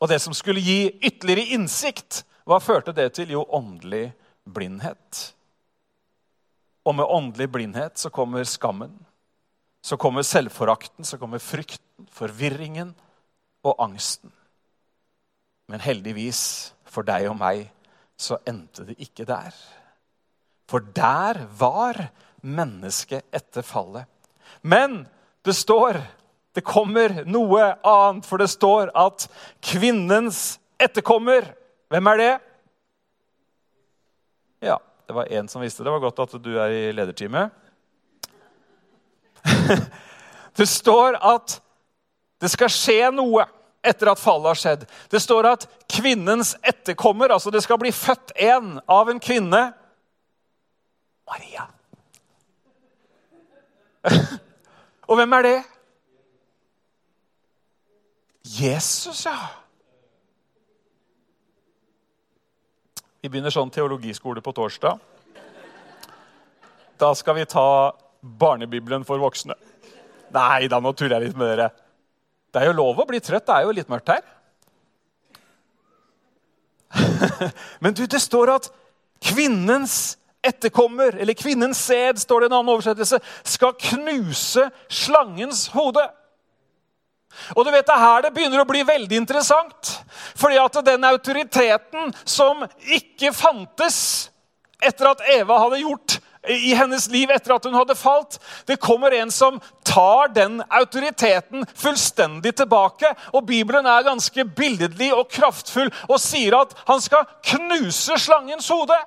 [0.00, 3.32] Og det som skulle gi ytterligere innsikt, hva førte det til?
[3.36, 4.10] Jo, åndelig
[4.46, 5.22] blindhet.
[6.86, 8.92] Og med åndelig blindhet så kommer skammen.
[9.82, 12.94] Så kommer selvforakten, så kommer frykten, forvirringen
[13.66, 14.32] og angsten.
[15.66, 16.42] Men heldigvis
[16.86, 17.66] for deg og meg
[18.16, 19.54] så endte det ikke der.
[20.70, 21.98] For der var
[22.46, 24.06] mennesket etter fallet.
[24.62, 25.04] Men
[25.46, 26.00] det står
[26.56, 29.26] det kommer noe annet, for det står at
[29.60, 31.52] kvinnens etterkommer
[31.92, 32.30] Hvem er det?
[34.66, 35.86] Ja, det var én som visste det.
[35.86, 37.52] Det var godt at du er i lederteamet.
[40.58, 41.60] det står at
[42.40, 43.46] det skal skje noe
[43.86, 44.84] etter at fallet har skjedd.
[45.10, 49.62] Det står at kvinnens etterkommer, altså det skal bli født en av en kvinne
[51.26, 51.66] Maria.
[55.08, 55.56] Og hvem er det?
[58.46, 59.36] Jesus, ja.
[63.22, 65.00] Vi begynner sånn teologiskole på torsdag.
[66.96, 69.56] Da skal vi ta barnebibelen for voksne.
[70.34, 71.68] Nei da, nå tuller jeg litt med dere.
[72.52, 73.46] Det er jo lov å bli trøtt.
[73.46, 74.24] Det er jo litt mørkt her.
[77.84, 78.70] Men du, det står at
[79.24, 86.04] kvinnens etterkommer, eller kvinnens sæd, står det i en annen oversettelse, skal knuse slangens hode.
[87.56, 89.96] Og du vet, Det er her det begynner å bli veldig interessant.
[90.38, 94.30] Fordi at den autoriteten som ikke fantes
[94.82, 98.38] etter at Eva hadde gjort i hennes liv etter at hun hadde falt.
[98.66, 103.10] Det kommer en som tar den autoriteten fullstendig tilbake.
[103.32, 108.98] Og Bibelen er ganske billedlig og kraftfull og sier at han skal knuse slangens hode.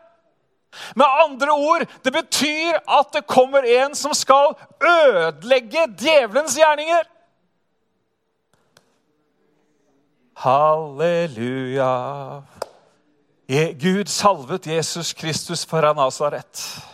[0.96, 4.54] Med andre ord, det betyr at det kommer en som skal
[4.86, 7.08] ødelegge djevelens gjerninger.
[10.40, 11.90] Halleluja.
[13.82, 16.86] Gud salvet Jesus Kristus fra Nasaret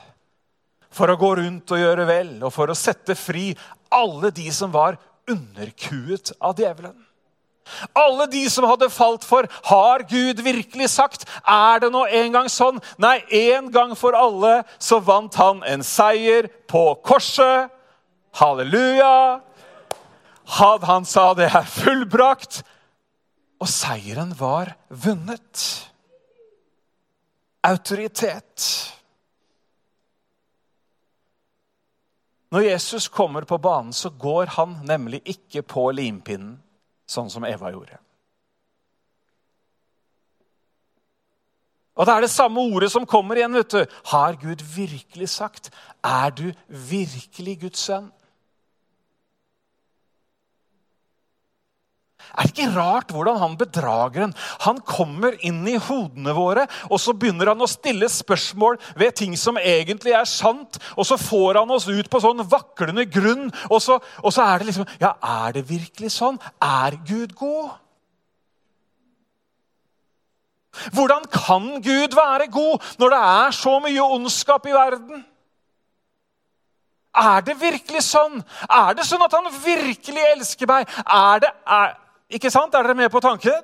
[0.96, 3.50] for å gå rundt og gjøre vel, og for å sette fri
[3.94, 4.98] alle de som var
[5.30, 6.96] underkuet av djevelen.
[7.98, 11.26] Alle de som hadde falt for Har Gud virkelig sagt?
[11.50, 12.78] Er det nå en gang sånn?
[13.02, 17.74] Nei, en gang for alle så vant han en seier på korset.
[18.38, 19.42] Halleluja!
[20.46, 22.62] Han sa det er fullbrakt.
[23.58, 25.64] Og seieren var vunnet.
[27.66, 28.94] Autoritet.
[32.56, 36.54] Når Jesus kommer på banen, så går han nemlig ikke på limpinnen,
[37.04, 37.98] sånn som Eva gjorde.
[41.96, 43.54] Og Det er det samme ordet som kommer igjen.
[43.54, 43.86] vet du.
[44.12, 45.70] Har Gud virkelig sagt?
[46.04, 48.12] Er du virkelig Guds sønn?
[52.34, 54.34] Er det ikke rart hvordan han bedrageren
[54.66, 59.36] Han kommer inn i hodene våre, og så begynner han å stille spørsmål ved ting
[59.40, 63.80] som egentlig er sant, og så får han oss ut på sånn vaklende grunn, og
[63.84, 66.40] så, og så er det liksom Ja, er det virkelig sånn?
[66.64, 67.76] Er Gud god?
[70.92, 75.24] Hvordan kan Gud være god når det er så mye ondskap i verden?
[77.16, 78.42] Er det virkelig sånn?
[78.68, 80.90] Er det sånn at han virkelig elsker meg?
[81.06, 81.52] Er det,
[82.30, 82.74] ikke sant?
[82.74, 83.64] Er dere med på tanken?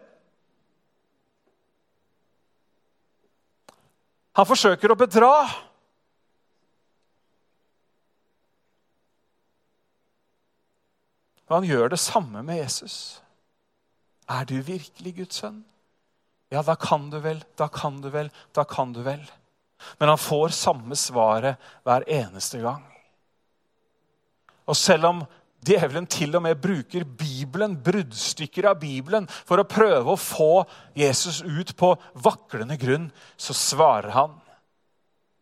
[4.37, 5.33] Han forsøker å bedra.
[11.49, 12.95] Og han gjør det samme med Jesus.
[14.31, 15.59] Er du virkelig Guds sønn?
[16.51, 19.23] Ja, da kan du vel, da kan du vel, da kan du vel.
[19.99, 22.83] Men han får samme svaret hver eneste gang.
[24.69, 25.21] Og selv om
[25.65, 30.63] djevelen til og med bruker Bibelen, bruddstykker av Bibelen for å prøve å få
[30.97, 31.93] Jesus ut på
[32.23, 34.35] vaklende grunn, så svarer han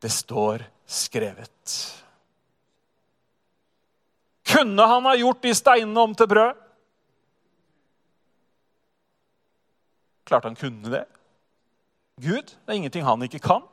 [0.03, 1.77] det står skrevet.
[4.49, 6.61] Kunne han ha gjort de steinene om til brød?
[10.29, 11.05] Klart han kunne det.
[12.19, 13.63] Gud, det er ingenting han ikke kan.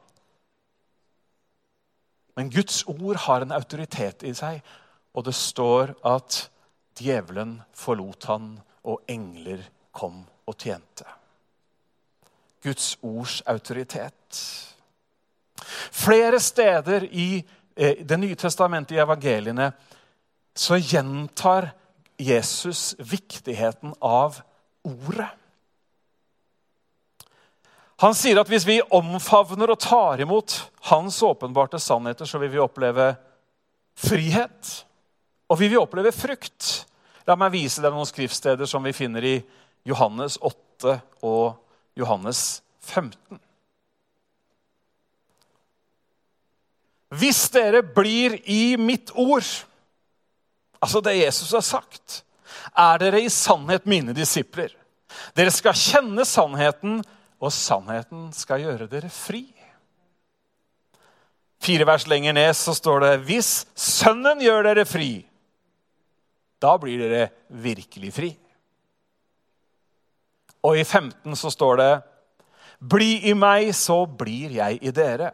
[2.37, 4.61] Men Guds ord har en autoritet i seg
[5.17, 6.43] og det står at
[6.97, 8.57] djevelen forlot han,
[8.87, 9.65] og engler
[9.97, 11.07] kom og tjente.
[12.63, 14.43] Guds ords autoritet.
[15.91, 17.45] Flere steder i
[17.77, 19.71] eh, Det nye testamentet i evangeliene
[20.57, 21.71] så gjentar
[22.17, 24.41] Jesus viktigheten av
[24.85, 25.29] ordet.
[28.01, 30.59] Han sier at hvis vi omfavner og tar imot
[30.91, 33.15] hans åpenbarte sannheter, så vil vi oppleve
[33.97, 34.73] frihet.
[35.51, 36.87] Og vi vil oppleve frukt.
[37.27, 39.37] La meg vise deg noen skriftsteder som vi finner i
[39.87, 41.59] Johannes 8 og
[41.99, 43.41] Johannes 15.
[47.17, 49.47] Hvis dere blir i mitt ord,
[50.83, 52.23] altså det Jesus har sagt,
[52.77, 54.73] er dere i sannhet mine disipler.
[55.37, 57.01] Dere skal kjenne sannheten,
[57.37, 59.45] og sannheten skal gjøre dere fri.
[61.63, 65.27] Fire vers lenger ned så står det hvis Sønnen gjør dere fri,
[66.63, 68.31] da blir dere virkelig fri.
[70.67, 71.91] Og i 15 så står det
[72.77, 75.31] Bli i meg, så blir jeg i dere.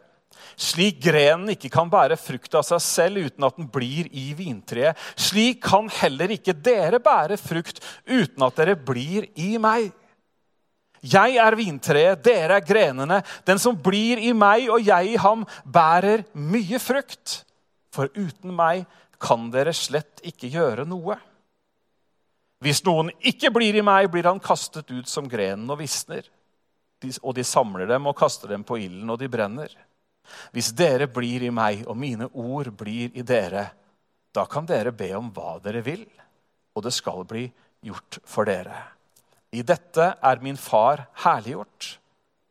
[0.59, 4.97] Slik grenen ikke kan bære frukt av seg selv uten at den blir i vintreet,
[5.17, 9.89] slik kan heller ikke dere bære frukt uten at dere blir i meg.
[11.03, 13.19] Jeg er vintreet, dere er grenene.
[13.43, 17.41] Den som blir i meg og jeg i ham, bærer mye frukt.
[17.93, 18.85] For uten meg
[19.23, 21.15] kan dere slett ikke gjøre noe.
[22.63, 26.27] Hvis noen ikke blir i meg, blir han kastet ut som grenen og visner.
[27.21, 29.71] Og de samler dem og kaster dem på ilden, og de brenner.
[30.55, 33.65] Hvis dere blir i meg, og mine ord blir i dere,
[34.33, 36.05] da kan dere be om hva dere vil,
[36.73, 37.43] og det skal bli
[37.83, 38.79] gjort for dere.
[39.53, 41.91] I dette er min far herliggjort,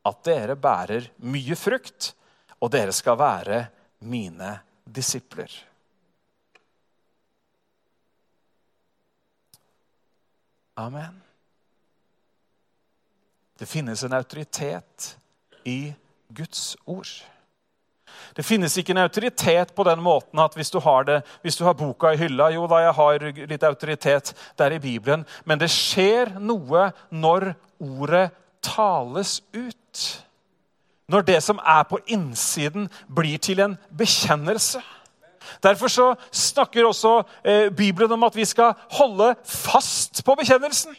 [0.07, 2.13] at dere bærer mye frukt,
[2.61, 3.65] og dere skal være
[4.07, 4.55] mine
[4.85, 5.51] disipler.
[10.75, 11.21] Amen.
[13.59, 15.17] Det finnes en autoritet
[15.63, 15.93] i
[16.27, 17.07] Guds ord.
[18.33, 21.63] Det finnes ikke en autoritet på den måten at hvis du har, det, hvis du
[21.65, 25.25] har boka i hylla Jo da, jeg har litt autoritet der i Bibelen.
[25.45, 28.27] Men det skjer noe når ordet
[28.63, 30.03] tales ut.
[31.07, 34.81] Når det som er på innsiden, blir til en bekjennelse.
[35.63, 40.95] Derfor så snakker også eh, Bibelen om at vi skal holde fast på bekjennelsen.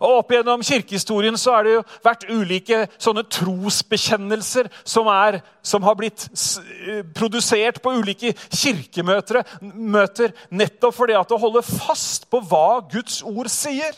[0.00, 5.84] Og Opp gjennom kirkehistorien så har det jo vært ulike sånne trosbekjennelser som, er, som
[5.84, 12.42] har blitt eh, produsert på ulike kirkemøter, møter, nettopp fordi at å holde fast på
[12.50, 13.96] hva Guds ord sier.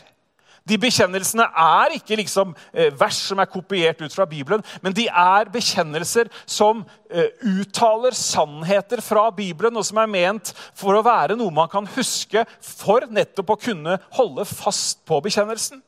[0.63, 5.09] De bekjennelsene er ikke liksom eh, vers som er kopiert ut fra Bibelen, men de
[5.09, 11.35] er bekjennelser som eh, uttaler sannheter fra Bibelen, og som er ment for å være
[11.39, 15.83] noe man kan huske for nettopp å kunne holde fast på bekjennelsen.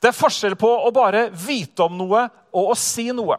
[0.00, 3.38] Det er forskjell på å bare vite om noe og å si noe.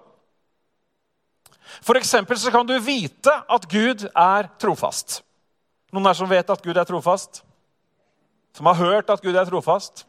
[1.85, 5.24] For så kan du vite at Gud er trofast.
[5.95, 7.39] Noen her som vet at Gud er trofast?
[8.55, 10.03] Som har hørt at Gud er trofast?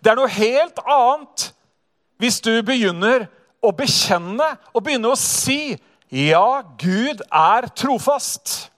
[0.00, 1.50] Det er noe helt annet
[2.20, 3.26] hvis du begynner
[3.60, 5.76] å bekjenne og begynner å si
[6.10, 8.70] ja, Gud er trofast.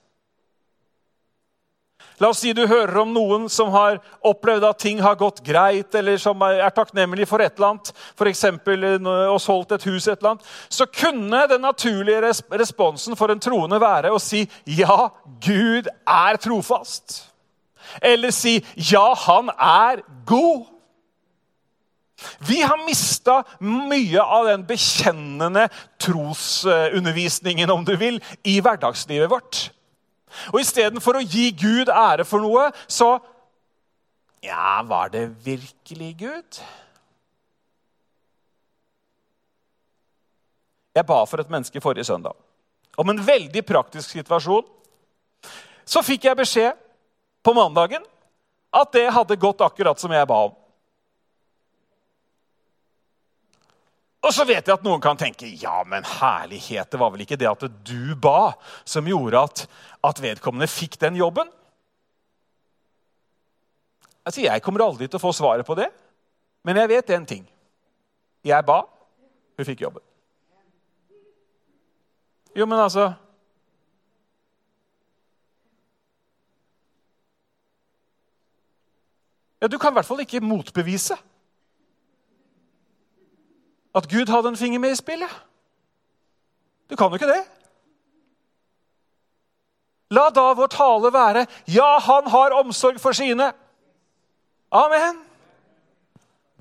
[2.21, 5.93] La oss si du hører om noen som har opplevd at ting har gått greit,
[5.97, 8.43] eller som er takknemlig for et eller annet, f.eks.
[9.33, 13.81] å solgt et hus, et eller annet, så kunne den naturlige responsen for en troende
[13.81, 15.09] være å si ja,
[15.43, 17.23] Gud er trofast.
[18.01, 20.69] Eller si ja, han er god.
[22.47, 25.67] Vi har mista mye av den bekjennende
[26.01, 29.65] trosundervisningen om du vil, i hverdagslivet vårt.
[30.53, 33.17] Og istedenfor å gi Gud ære for noe, så
[34.43, 36.57] Ja, var det virkelig Gud?
[40.93, 42.35] Jeg ba for et menneske forrige søndag
[42.97, 44.65] om en veldig praktisk situasjon.
[45.85, 46.77] Så fikk jeg beskjed
[47.43, 48.03] på mandagen
[48.73, 50.53] at det hadde gått akkurat som jeg ba om.
[54.23, 57.37] Og så vet jeg at noen kan tenke ja, men herlighet, det var vel ikke
[57.39, 58.53] det at du ba,
[58.87, 59.63] som gjorde at,
[60.07, 61.49] at vedkommende fikk den jobben?
[64.23, 65.89] Altså, Jeg kommer aldri til å få svaret på det,
[66.63, 67.43] men jeg vet én ting.
[68.47, 68.79] Jeg ba,
[69.59, 70.03] hun fikk jobben.
[72.55, 73.11] Jo, men altså
[79.63, 81.15] Ja, Du kan i hvert fall ikke motbevise
[83.95, 85.29] at Gud hadde en finger med i spillet.
[86.89, 87.43] Du kan jo ikke det.
[90.13, 93.51] La da vår tale være ja, han har omsorg for sine.
[94.73, 95.21] Amen.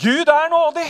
[0.01, 0.89] Gud er nådig.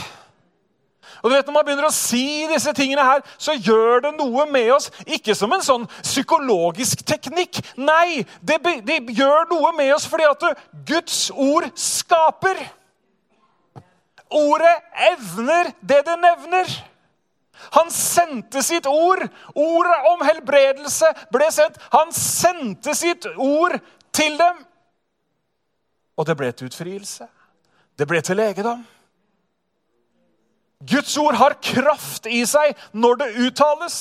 [1.22, 4.46] Og du vet, Når man begynner å si disse tingene, her, så gjør det noe
[4.50, 4.90] med oss.
[5.06, 7.60] Ikke som en sånn psykologisk teknikk.
[7.78, 10.46] Nei, det, det gjør noe med oss fordi at
[10.88, 12.58] Guds ord skaper.
[14.32, 14.74] Ordet
[15.12, 16.72] evner det det nevner.
[17.76, 19.22] Han sendte sitt ord.
[19.54, 21.78] Ordet om helbredelse ble sendt.
[21.92, 23.78] Han sendte sitt ord
[24.12, 24.64] til dem.
[26.18, 27.28] Og det ble til utfrielse.
[27.98, 28.82] Det ble til legedom.
[30.82, 33.96] Guds ord har kraft i seg når det uttales.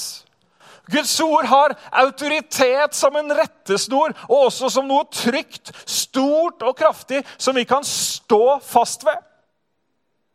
[0.91, 7.21] Guds ord har autoritet som en rettesnor og også som noe trygt, stort og kraftig
[7.37, 9.19] som vi kan stå fast ved.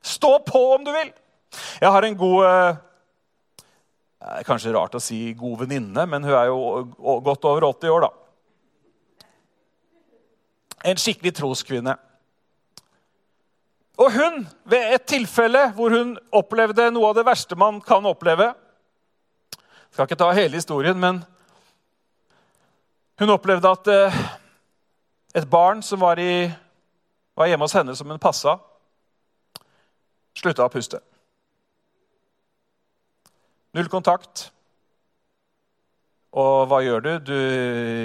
[0.07, 1.11] Stå på om du vil.
[1.81, 2.83] Jeg har en god eh,
[4.47, 9.29] Kanskje rart å si god venninne, men hun er jo godt over 80 år, da.
[10.91, 11.95] En skikkelig troskvinne.
[14.03, 18.51] Og hun, ved et tilfelle hvor hun opplevde noe av det verste man kan oppleve
[19.97, 21.23] skal ikke ta hele historien, men
[23.17, 24.19] hun opplevde at eh,
[25.41, 26.51] et barn som var, i,
[27.33, 28.59] var hjemme hos henne som hun passa,
[30.37, 31.01] slutta å puste.
[33.77, 34.51] Null kontakt.
[36.37, 37.13] Og hva gjør du?
[37.33, 37.37] Du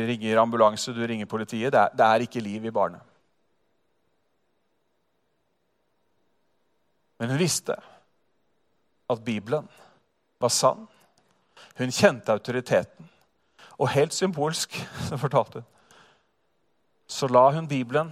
[0.07, 1.71] ringer ambulanse, du ringer politiet.
[1.73, 3.03] Det er, det er ikke liv i barnet.
[7.19, 7.75] Men hun visste
[9.11, 9.67] at Bibelen
[10.41, 10.87] var sann.
[11.77, 13.09] Hun kjente autoriteten.
[13.77, 14.73] Og helt symbolsk
[15.07, 15.67] så fortalte hun,
[17.11, 18.11] så la hun Bibelen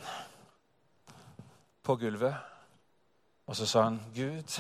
[1.88, 2.49] på gulvet
[3.50, 4.60] og så sa han, 'Gud,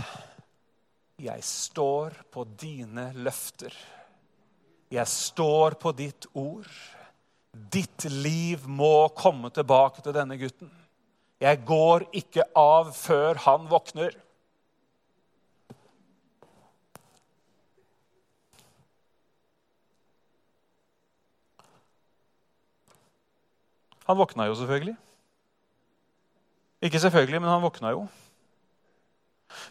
[1.21, 3.75] jeg står på dine løfter.
[4.89, 6.69] Jeg står på ditt ord.
[7.53, 10.71] Ditt liv må komme tilbake til denne gutten.
[11.39, 14.17] Jeg går ikke av før han våkner.'
[24.09, 24.95] Han våkna jo selvfølgelig.
[26.81, 28.07] Ikke selvfølgelig, men han våkna jo.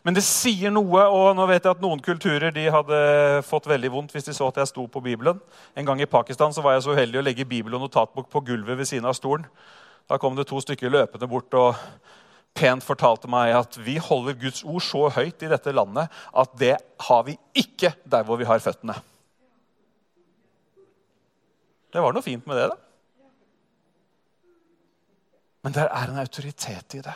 [0.07, 3.01] Men det sier noe, og nå vet jeg at noen kulturer de hadde
[3.47, 5.41] fått veldig vondt hvis de så at jeg sto på Bibelen.
[5.79, 8.43] En gang i Pakistan så var jeg så uheldig å legge bibel og notatbok på
[8.51, 9.47] gulvet ved siden av stolen.
[10.09, 11.76] Da kom det to stykker løpende bort og
[12.59, 16.74] pent fortalte meg at vi holder Guds ord så høyt i dette landet at det
[17.07, 18.97] har vi ikke der hvor vi har føttene.
[21.93, 22.76] Det var noe fint med det, da.
[25.64, 27.14] Men der er en autoritet i det.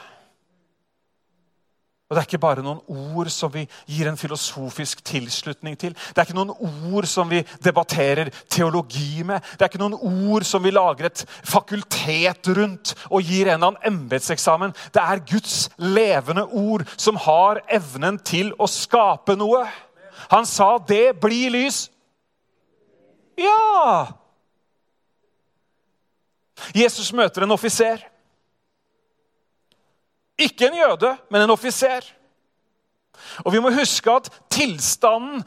[2.13, 2.83] Og Det er ikke bare noen
[3.17, 5.95] ord som vi gir en filosofisk tilslutning til.
[5.97, 6.51] Det er ikke noen
[6.93, 9.41] ord som vi debatterer teologi med.
[9.57, 13.71] Det er ikke noen ord som vi lager et fakultet rundt og gir en eller
[13.71, 14.77] annen embetseksamen.
[14.93, 19.65] Det er Guds levende ord som har evnen til å skape noe.
[20.37, 21.89] Han sa 'det blir lys'.
[23.41, 24.13] Ja!
[26.75, 28.12] Jesus møter en offiser.
[30.43, 32.07] Ikke en jøde, men en offiser.
[33.45, 35.43] Og vi må huske at tilstanden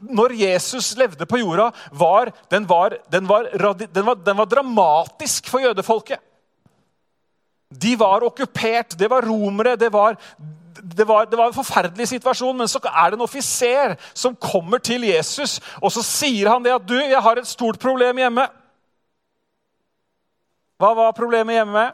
[0.00, 5.50] når Jesus levde på jorda, var, den, var, den, var, den, var, den var dramatisk
[5.50, 6.22] for jødefolket.
[7.68, 9.76] De var okkupert, det var romere.
[9.76, 10.16] det var,
[10.78, 14.78] det var, det var en forferdelig situasjon, men så er det en offiser som kommer
[14.78, 18.46] til Jesus, og så sier han det at du, jeg har et stort problem hjemme.
[20.78, 21.88] Hva var problemet hjemme?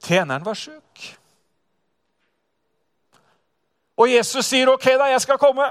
[0.00, 1.06] Tjeneren var sjuk.
[4.00, 5.70] Og Jesus sier, 'OK, da, jeg skal komme'.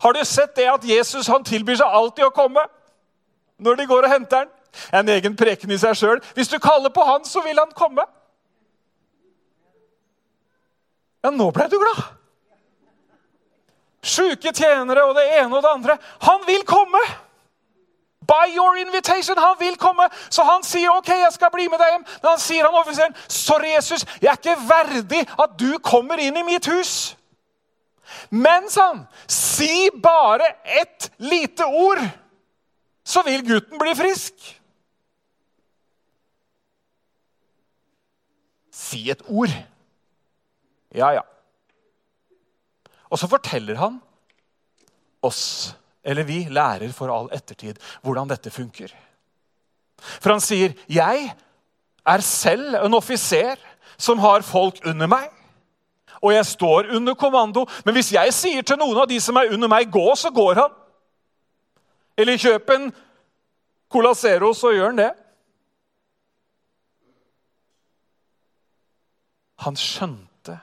[0.00, 2.60] Har du sett det at Jesus han tilbyr seg alltid å komme
[3.58, 4.50] når de går og henter han?
[4.92, 6.20] En egen preken i seg sjøl.
[6.36, 8.04] Hvis du kaller på han, så vil han komme.
[11.24, 12.02] Ja, nå ble du glad.
[14.06, 15.96] Sjuke tjenere og det ene og det andre.
[16.28, 17.00] Han vil komme!
[18.26, 19.38] By your invitation.
[19.38, 20.08] Han vil komme.
[20.30, 22.06] Så han sier ok, jeg skal bli med deg hjem.
[22.22, 26.36] Men han sier han offiseren, sorry, Jesus, jeg er ikke verdig at du kommer inn
[26.36, 27.16] i mitt hus.
[28.30, 32.02] Men, sa han, si bare ett lite ord,
[33.06, 34.34] så vil gutten bli frisk.
[38.74, 39.52] Si et ord.
[40.94, 41.24] Ja, ja.
[43.10, 44.00] Og så forteller han
[45.22, 45.42] oss
[46.06, 48.92] eller vi lærer for all ettertid hvordan dette funker.
[50.20, 51.32] For han sier, 'Jeg
[52.06, 53.56] er selv en offiser
[53.98, 55.32] som har folk under meg.'
[56.22, 57.66] Og jeg står under kommando.
[57.84, 60.54] Men hvis jeg sier til noen av de som er under meg, 'gå', så går
[60.54, 60.70] han.
[62.16, 62.92] Eller 'kjøp en
[63.90, 65.12] Cola Zero', så gjør han det.
[69.58, 70.60] Han skjønte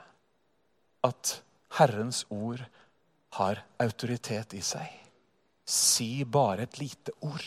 [1.04, 1.44] at
[1.78, 2.62] Herrens ord
[3.30, 5.03] har autoritet i seg.
[5.66, 7.46] Si bare et lite ord.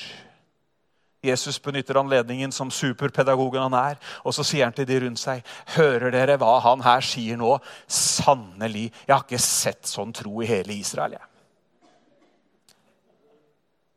[1.27, 5.43] Jesus benytter anledningen som superpedagogen han er, og så sier han til de rundt seg,
[5.75, 7.59] 'Hører dere hva han her sier nå?'
[7.89, 11.13] Sannelig, jeg har ikke sett sånn tro i hele Israel.
[11.13, 11.27] jeg.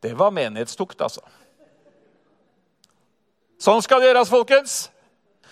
[0.02, 1.20] Det var menighetstukt, altså.
[3.60, 4.90] Sånn skal det gjøres, folkens.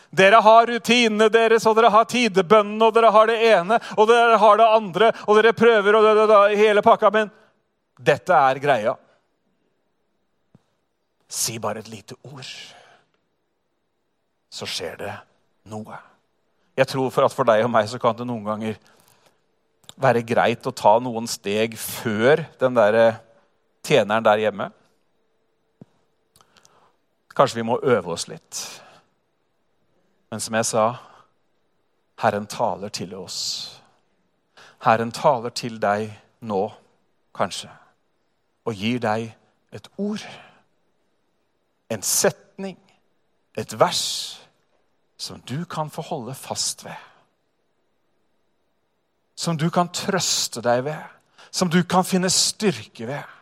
[0.08, 4.38] Dere har rutinene deres, og dere har tidebønnene, og dere har det ene og dere
[4.40, 7.10] har det andre, og dere prøver og det, hele pakka.
[7.12, 7.30] Men
[7.98, 8.94] dette er greia.
[11.28, 12.46] Si bare et lite ord,
[14.48, 15.14] så skjer det
[15.68, 15.98] noe.
[16.78, 18.78] Jeg tror for at for deg og meg så kan det noen ganger
[19.98, 23.18] være greit å ta noen steg før den der
[23.84, 24.68] tjeneren der hjemme.
[27.34, 28.62] Kanskje vi må øve oss litt.
[30.30, 30.86] Men som jeg sa,
[32.22, 33.40] Herren taler til oss.
[34.86, 36.08] Herren taler til deg
[36.46, 36.62] nå,
[37.34, 37.70] kanskje
[38.68, 39.30] og gir deg
[39.72, 40.24] et ord,
[41.88, 42.76] en setning,
[43.56, 44.02] et vers
[45.18, 47.06] som du kan få holde fast ved.
[49.38, 51.00] Som du kan trøste deg ved,
[51.50, 53.34] som du kan finne styrke ved.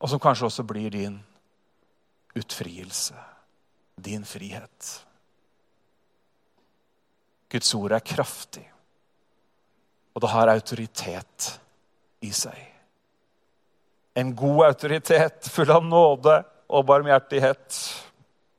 [0.00, 1.18] Og som kanskje også blir din
[2.38, 3.18] utfrielse,
[3.98, 4.92] din frihet.
[7.50, 8.64] Guds ord er kraftig.
[10.20, 11.44] Og det har autoritet
[12.20, 12.56] i seg.
[14.20, 16.34] En god autoritet full av nåde
[16.68, 17.78] og barmhjertighet.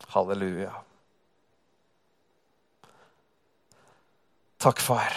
[0.10, 0.72] Halleluja.
[4.58, 5.14] Takk, far.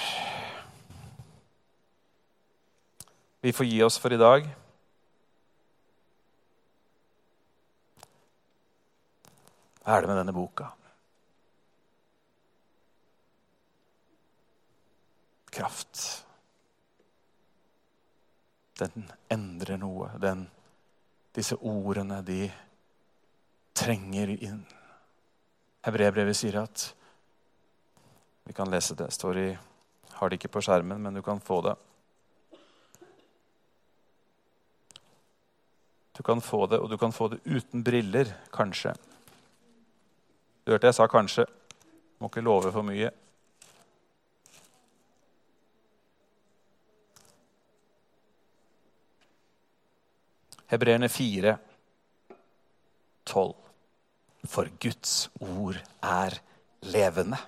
[3.40, 4.51] Vi får gi oss for i dag.
[9.80, 10.68] Hva er det med denne boka?
[15.57, 16.24] Kraft.
[18.79, 20.11] Den endrer noe.
[20.18, 20.47] Den,
[21.35, 22.49] disse ordene, de
[23.75, 24.62] trenger inn.
[25.85, 26.91] Hebreerbrevet sier at
[28.45, 29.11] Vi kan lese det.
[29.12, 29.59] står i,
[30.18, 31.75] Har det ikke på skjermen, men du kan få det.
[36.16, 38.95] Du kan få det, og du kan få det uten briller, kanskje.
[40.64, 41.47] Du hørte jeg sa 'kanskje'.
[42.18, 43.11] Må ikke love for mye.
[50.71, 51.57] Hebreerne 4,
[53.25, 53.55] 12.
[54.49, 56.37] For Guds ord er
[56.85, 57.39] levende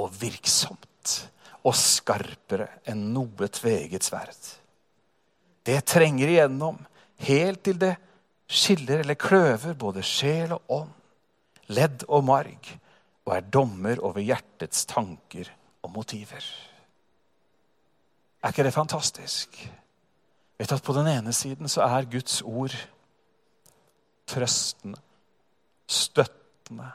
[0.00, 1.14] og virksomt
[1.64, 4.38] og skarpere enn noe tveget sverd.
[5.64, 6.78] Det trenger igjennom
[7.26, 7.94] helt til det
[8.50, 10.94] skiller eller kløver både sjel og ånd,
[11.70, 12.72] ledd og marg,
[13.28, 15.52] og er dommer over hjertets tanker
[15.84, 16.42] og motiver.
[18.40, 19.60] Er ikke det fantastisk?
[20.60, 22.74] Vet at På den ene siden så er Guds ord
[24.28, 25.00] trøstende,
[25.88, 26.90] støttende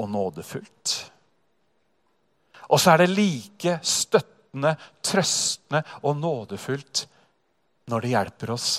[0.00, 0.94] og nådefullt.
[2.72, 7.04] Og så er det like støttende, trøstende og nådefullt
[7.92, 8.72] når det hjelper oss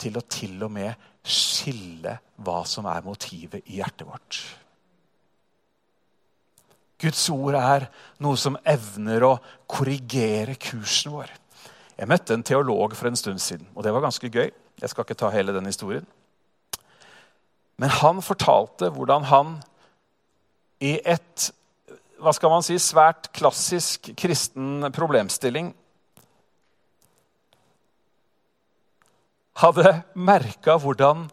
[0.00, 4.40] til å til og med skille hva som er motivet i hjertet vårt.
[7.00, 7.90] Guds ord er
[8.22, 9.36] noe som evner å
[9.66, 11.30] korrigere kursen vår.
[12.00, 14.48] Jeg møtte en teolog for en stund siden, og det var ganske gøy.
[14.80, 16.06] Jeg skal ikke ta hele den historien.
[17.76, 19.58] Men han fortalte hvordan han
[20.80, 21.50] i et
[22.20, 25.70] hva skal man si, svært klassisk kristen problemstilling
[29.60, 31.26] hadde merka hvordan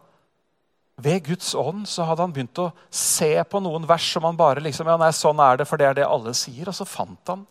[0.98, 4.64] ved Guds ånd så hadde han begynt å se på noen vers som han bare
[4.64, 6.66] liksom, ja nei, sånn er det, for det er det alle sier.
[6.68, 7.44] Og så fant han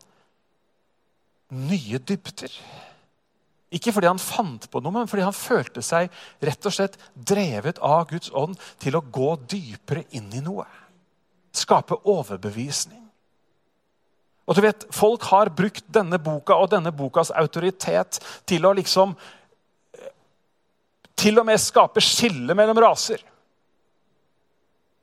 [1.55, 2.51] nye dybder.
[3.73, 6.11] Ikke fordi han fant på noe, men fordi han følte seg
[6.45, 10.63] rett og slett drevet av Guds ånd til å gå dypere inn i noe.
[11.51, 13.03] Skape overbevisning.
[14.47, 19.17] Og du vet, Folk har brukt denne boka og denne bokas autoritet til å liksom
[21.17, 23.17] Til og med skape skille mellom raser.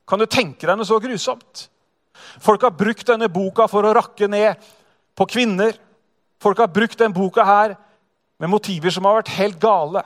[0.07, 1.65] Kan du tenke deg noe så grusomt?
[2.39, 4.55] Folk har brukt denne boka for å rakke ned
[5.11, 5.75] på kvinner.
[6.39, 7.75] Folk har brukt denne boka her
[8.39, 10.03] med motiver som har vært helt gale.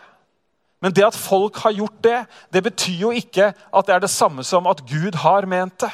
[0.80, 2.20] Men det at folk har gjort det,
[2.54, 5.92] det betyr jo ikke at det er det samme som at Gud har ment det.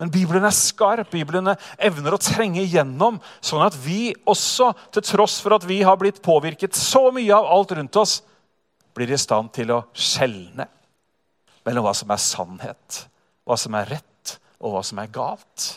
[0.00, 1.12] Men Bibelen er skarp.
[1.12, 5.98] Bibelen evner å trenge igjennom, sånn at vi også, til tross for at vi har
[6.00, 8.18] blitt påvirket så mye av alt rundt oss,
[8.94, 10.66] blir i stand til å skjelne
[11.64, 12.98] mellom hva som er sannhet,
[13.46, 15.68] hva som er rett, og hva som er galt.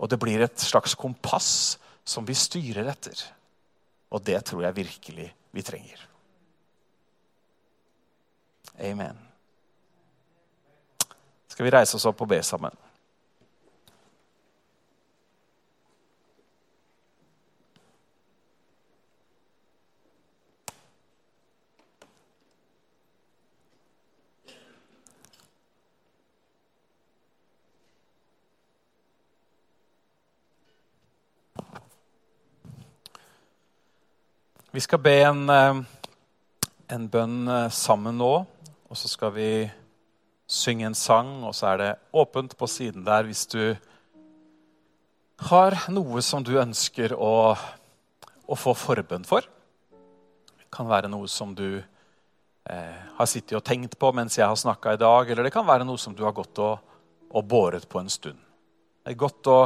[0.00, 3.22] Og det blir et slags kompass som vi styrer etter.
[4.10, 6.06] Og det tror jeg virkelig vi trenger.
[8.80, 9.18] Amen.
[11.50, 12.74] Skal vi reise oss opp og be sammen?
[34.72, 35.78] Vi skal be en, eh,
[36.94, 38.34] en bønn eh, sammen nå,
[38.86, 39.48] og så skal vi
[40.46, 41.32] synge en sang.
[41.42, 43.74] Og så er det åpent på siden der hvis du
[45.50, 47.58] har noe som du ønsker å,
[48.46, 49.42] å få forbønn for.
[50.54, 54.54] Det kan være noe som du eh, har sittet og tenkt på mens jeg har
[54.54, 56.78] snakka i dag, eller det kan være noe som du har gått og,
[57.26, 58.38] og båret på en stund.
[59.02, 59.62] Det er godt å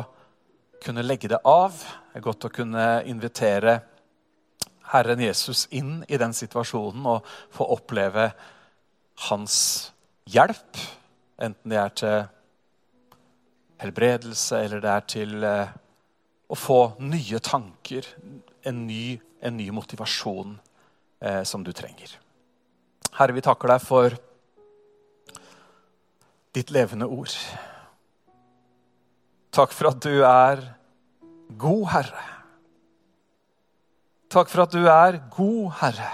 [0.80, 1.76] kunne legge det av.
[1.76, 3.82] Det er godt å kunne invitere
[4.93, 8.28] Herren Jesus inn i den situasjonen og få oppleve
[9.28, 9.57] hans
[10.30, 10.80] hjelp.
[11.43, 12.18] Enten det er til
[13.85, 15.72] helbredelse eller det er til eh,
[16.49, 18.07] å få nye tanker,
[18.64, 20.55] en ny, en ny motivasjon
[21.20, 22.14] eh, som du trenger.
[23.14, 24.16] Herre, vi takker deg for
[26.55, 27.35] ditt levende ord.
[29.55, 30.62] Takk for at du er
[31.59, 32.24] god, Herre.
[34.32, 36.12] Takk for at du er god, Herre.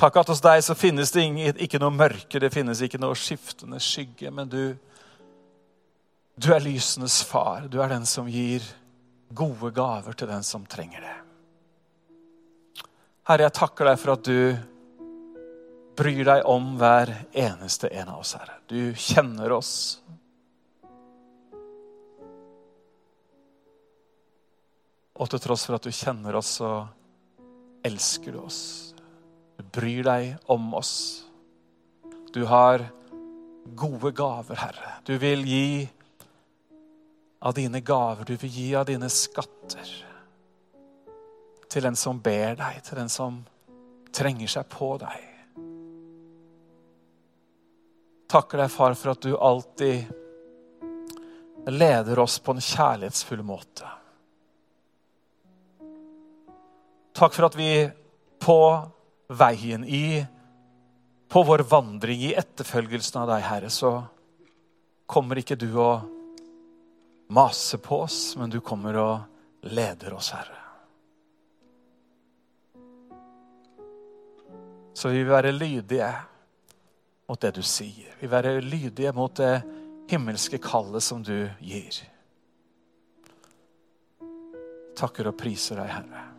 [0.00, 1.26] Takk at hos deg så finnes det
[1.60, 4.62] ikke noe mørke, det finnes ikke noe skiftende skygge, men du,
[6.40, 7.66] du er lysenes far.
[7.68, 8.64] Du er den som gir
[9.36, 11.16] gode gaver til den som trenger det.
[13.28, 14.40] Herre, jeg takker deg for at du
[16.00, 18.56] bryr deg om hver eneste en av oss, Herre.
[18.72, 20.00] Du kjenner oss.
[25.20, 26.70] Og til tross for at du kjenner oss, så
[27.84, 28.60] elsker du oss.
[29.58, 30.94] Du bryr deg om oss.
[32.32, 32.86] Du har
[33.76, 34.92] gode gaver, Herre.
[35.04, 35.88] Du vil gi
[37.40, 39.92] av dine gaver, du vil gi av dine skatter.
[41.70, 43.42] Til den som ber deg, til den som
[44.16, 45.28] trenger seg på deg.
[48.30, 50.04] Takker deg, far, for at du alltid
[51.70, 53.99] leder oss på en kjærlighetsfull måte.
[57.20, 57.84] Takk for at vi
[58.40, 58.60] på
[59.28, 60.24] veien i
[61.28, 63.90] På vår vandring i etterfølgelsen av deg, Herre, så
[65.06, 66.08] kommer ikke du og
[67.30, 70.56] maser på oss, men du kommer og leder oss, Herre.
[74.96, 76.08] Så vi vil være lydige
[77.30, 78.10] mot det du sier.
[78.18, 79.52] Vi vil være lydige mot det
[80.10, 82.00] himmelske kallet som du gir.
[84.98, 86.29] Takker og priser deg, Herre.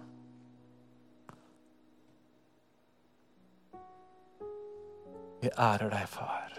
[5.42, 6.54] Vi ærer deg, far.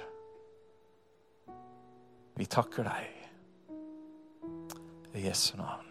[2.35, 3.05] Vi takker deg
[5.15, 5.87] i Jesu navn.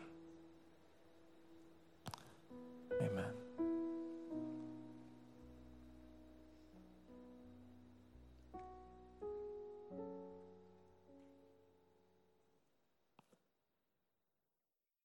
[2.99, 3.30] Amen.